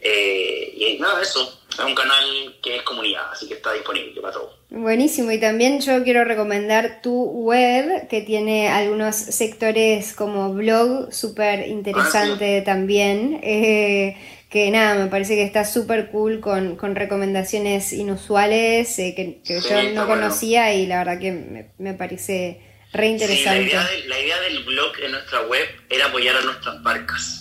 [0.00, 1.56] Eh, y nada, eso.
[1.72, 4.58] Es un canal que es comunidad, así que está disponible para todos.
[4.70, 11.68] Buenísimo, y también yo quiero recomendar tu web, que tiene algunos sectores como blog, súper
[11.68, 13.40] interesante también.
[13.42, 14.16] eh,
[14.50, 19.60] que nada, me parece que está súper cool con, con recomendaciones inusuales eh, que, que
[19.60, 20.06] Sí, yo no bueno.
[20.06, 22.60] conocía y la verdad que me, me parece
[22.92, 23.62] re Sí, la interesante.
[23.62, 27.36] idea, de- la idea del blog en nuestra web era apoyar a nuestras marcas.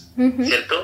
[0.45, 0.75] ¿cierto?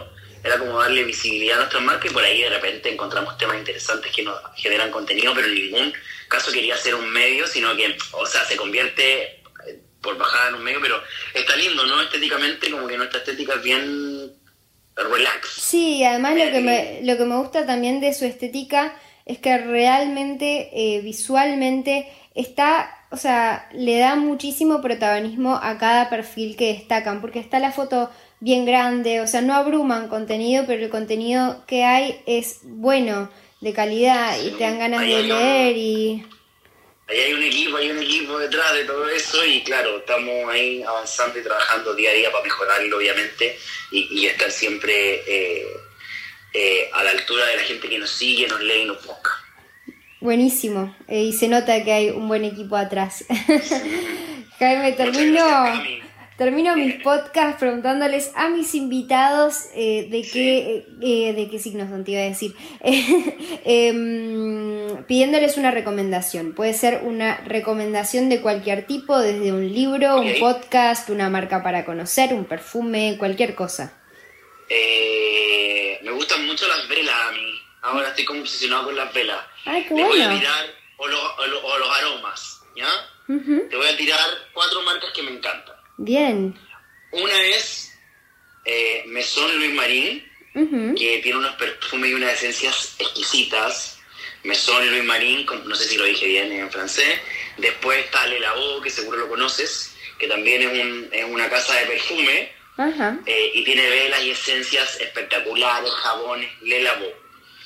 [0.45, 4.11] Era como darle visibilidad a nuestras marcas y por ahí de repente encontramos temas interesantes
[4.11, 5.93] que nos generan contenido, pero en ningún
[6.27, 10.55] caso quería ser un medio, sino que, o sea, se convierte eh, por bajada en
[10.55, 11.01] un medio, pero
[11.33, 11.99] está lindo, ¿no?
[11.99, 14.31] Estéticamente, como que nuestra estética es bien
[14.95, 15.49] relax.
[15.49, 19.57] Sí, además lo que me, lo que me gusta también de su estética es que
[19.57, 27.21] realmente eh, visualmente está, o sea, le da muchísimo protagonismo a cada perfil que destacan,
[27.21, 31.83] porque está la foto bien grande, o sea, no abruman contenido, pero el contenido que
[31.83, 33.31] hay es bueno,
[33.61, 36.25] de calidad, y te dan ganas Ahí de leer y...
[37.07, 40.81] Ahí hay un equipo, hay un equipo detrás de todo eso y claro, estamos ahí
[40.81, 43.57] avanzando y trabajando día a día para mejorarlo, obviamente,
[43.91, 45.67] y, y estar siempre eh,
[46.53, 49.31] eh, a la altura de la gente que nos sigue, nos lee y nos busca.
[50.19, 53.23] Buenísimo, eh, y se nota que hay un buen equipo atrás.
[54.59, 56.04] Jaime, termino.
[56.37, 62.03] Termino mis podcasts preguntándoles a mis invitados eh, de, qué, eh, de qué signos son,
[62.03, 62.55] te iba a decir.
[63.65, 66.53] Em, pidiéndoles una recomendación.
[66.53, 71.85] Puede ser una recomendación de cualquier tipo, desde un libro, un podcast, una marca para
[71.85, 73.97] conocer, un perfume, cualquier cosa.
[74.69, 77.51] Eh, me gustan mucho las velas a mí.
[77.81, 79.37] Ahora estoy como obsesionado con las velas.
[79.65, 80.39] Ay, qué Les voy a bueno.
[80.39, 80.65] tirar,
[80.97, 82.87] o, los- o los- o los aromas, ¿ya?
[83.69, 84.19] Te voy a tirar
[84.53, 85.75] cuatro marcas que me encantan.
[85.97, 86.57] Bien.
[87.11, 87.97] Una es
[88.65, 90.23] eh, Maison Louis Marín,
[90.95, 93.99] que tiene unos perfumes y unas esencias exquisitas.
[94.43, 97.19] Maison Louis Marín, no sé si lo dije bien en francés.
[97.57, 101.73] Después está Le Labo, que seguro lo conoces, que también es, un- es una casa
[101.79, 103.17] de perfume Ajá.
[103.25, 107.07] eh, y tiene velas y esencias espectaculares, jabones, Le Labo.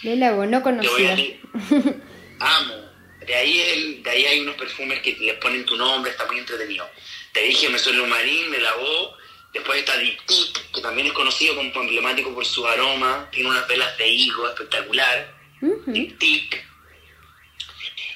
[0.04, 1.18] Le lavo, no conocía.
[2.40, 2.90] Amo.
[3.26, 6.40] De ahí, el- de ahí hay unos perfumes que les ponen tu nombre, está muy
[6.40, 6.90] entretenido.
[7.34, 9.18] Te dije Maison Louis Marín, Le Labo.
[9.54, 13.28] Después está Diptyque, que también es conocido como emblemático por su aroma.
[13.32, 15.34] Tiene unas velas de higo espectacular.
[15.62, 15.84] Ujú.
[15.88, 16.64] Diptyque.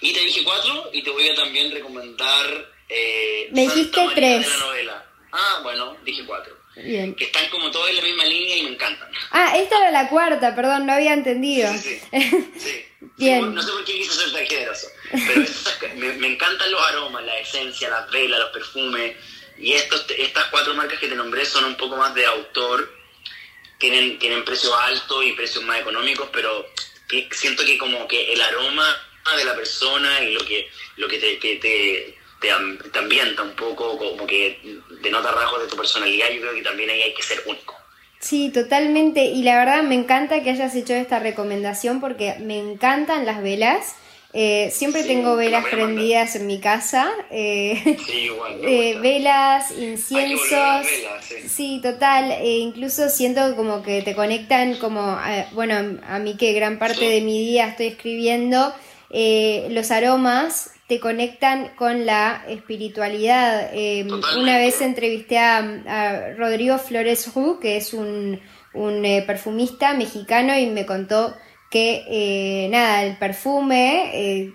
[0.01, 2.71] Y te dije cuatro y te voy a también recomendar...
[2.89, 4.45] Eh, Me Santa dijiste María tres.
[4.45, 5.05] de la novela.
[5.31, 6.55] Ah, bueno, dije cuatro.
[6.75, 7.15] Bien.
[7.15, 9.09] Que están como todos en la misma línea y me encantan.
[9.31, 11.71] Ah, esta era la cuarta, perdón, no había entendido.
[11.73, 12.45] Sí, sí, sí.
[12.59, 12.85] Sí,
[13.17, 13.53] Bien.
[13.53, 17.23] no sé por qué quise ser tan generoso, pero esas me, me encantan los aromas,
[17.23, 19.15] la esencia, las velas, los perfumes.
[19.57, 22.91] Y estos, estas cuatro marcas que te nombré son un poco más de autor.
[23.77, 26.67] Tienen, tienen precios altos y precios más económicos, pero
[27.31, 28.95] siento que como que el aroma
[29.37, 33.97] de la persona y lo que, lo que te, te, te, te ambienta un poco,
[33.97, 37.41] como que denota rasgos de tu personalidad, yo creo que también ahí hay que ser
[37.45, 37.82] único.
[38.23, 39.25] Sí, totalmente.
[39.25, 43.95] Y la verdad me encanta que hayas hecho esta recomendación porque me encantan las velas.
[44.35, 47.11] Eh, siempre Sí, tengo te la velas a prendidas en mi casa.
[47.29, 48.53] eh, Sí, igual.
[48.67, 50.49] eh, velas, a inciensos.
[50.49, 51.49] velas, sí.
[51.49, 52.31] Sí, total.
[52.31, 57.03] e incluso siento como que te conectan como, eh, bueno, a mí que gran parte
[57.05, 58.73] de mi día estoy escribiendo,
[59.11, 63.71] eh, los aromas te conectan con la espiritualidad.
[63.73, 64.39] Eh, Totalmente.
[64.39, 68.39] una vez entrevisté a, a Rodrigo Flores Ru, que es un,
[68.75, 71.35] un, eh, perfumista mexicano, y me contó
[71.71, 74.53] que, eh, nada, el perfume, eh,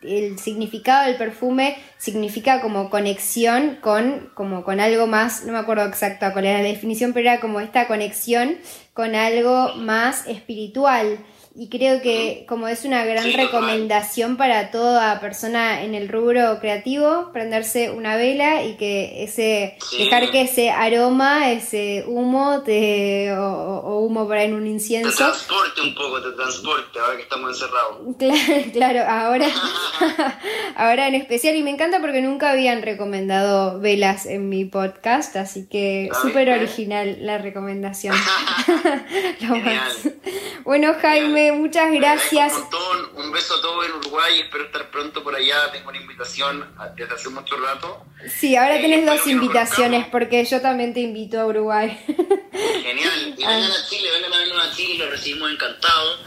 [0.00, 5.84] el significado del perfume significa como conexión con, como con algo más, no me acuerdo
[5.84, 8.56] exacto cuál era la definición, pero era como esta conexión
[8.94, 11.18] con algo más espiritual.
[11.58, 17.30] Y creo que como es una gran recomendación para toda persona en el rubro creativo,
[17.32, 24.00] prenderse una vela y que ese, dejar que ese aroma, ese humo te, o, o
[24.00, 27.50] humo por ahí en un Te incienso, transporte un poco, te transporte, ahora que estamos
[27.50, 28.16] encerrados.
[28.18, 29.48] Claro, claro, ahora,
[30.76, 35.66] ahora en especial, y me encanta porque nunca habían recomendado velas en mi podcast, así
[35.66, 38.14] que ¿Ah, súper original la recomendación.
[39.40, 40.08] Lo más.
[40.64, 42.52] Bueno, Jaime, muchas gracias.
[42.54, 45.98] Un, montón, un beso a todos en Uruguay, espero estar pronto por allá, tengo una
[45.98, 46.64] invitación
[46.96, 48.04] desde hace mucho rato.
[48.28, 51.98] Sí, ahora Eh, tenés dos invitaciones porque yo también te invito a Uruguay.
[52.82, 53.48] Genial, y Ah.
[53.50, 56.20] vengan a Chile, vengan a vernos a Chile, los recibimos encantados.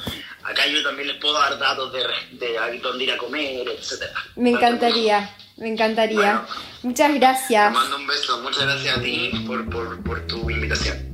[0.44, 2.00] Acá yo también les puedo dar datos de,
[2.38, 4.14] de dónde ir a comer, etcétera.
[4.36, 6.18] Me encantaría, me encantaría.
[6.46, 6.48] Bueno.
[6.84, 7.74] Muchas Te gracias.
[7.74, 11.14] mando un beso, muchas gracias a ti por, por, por tu invitación.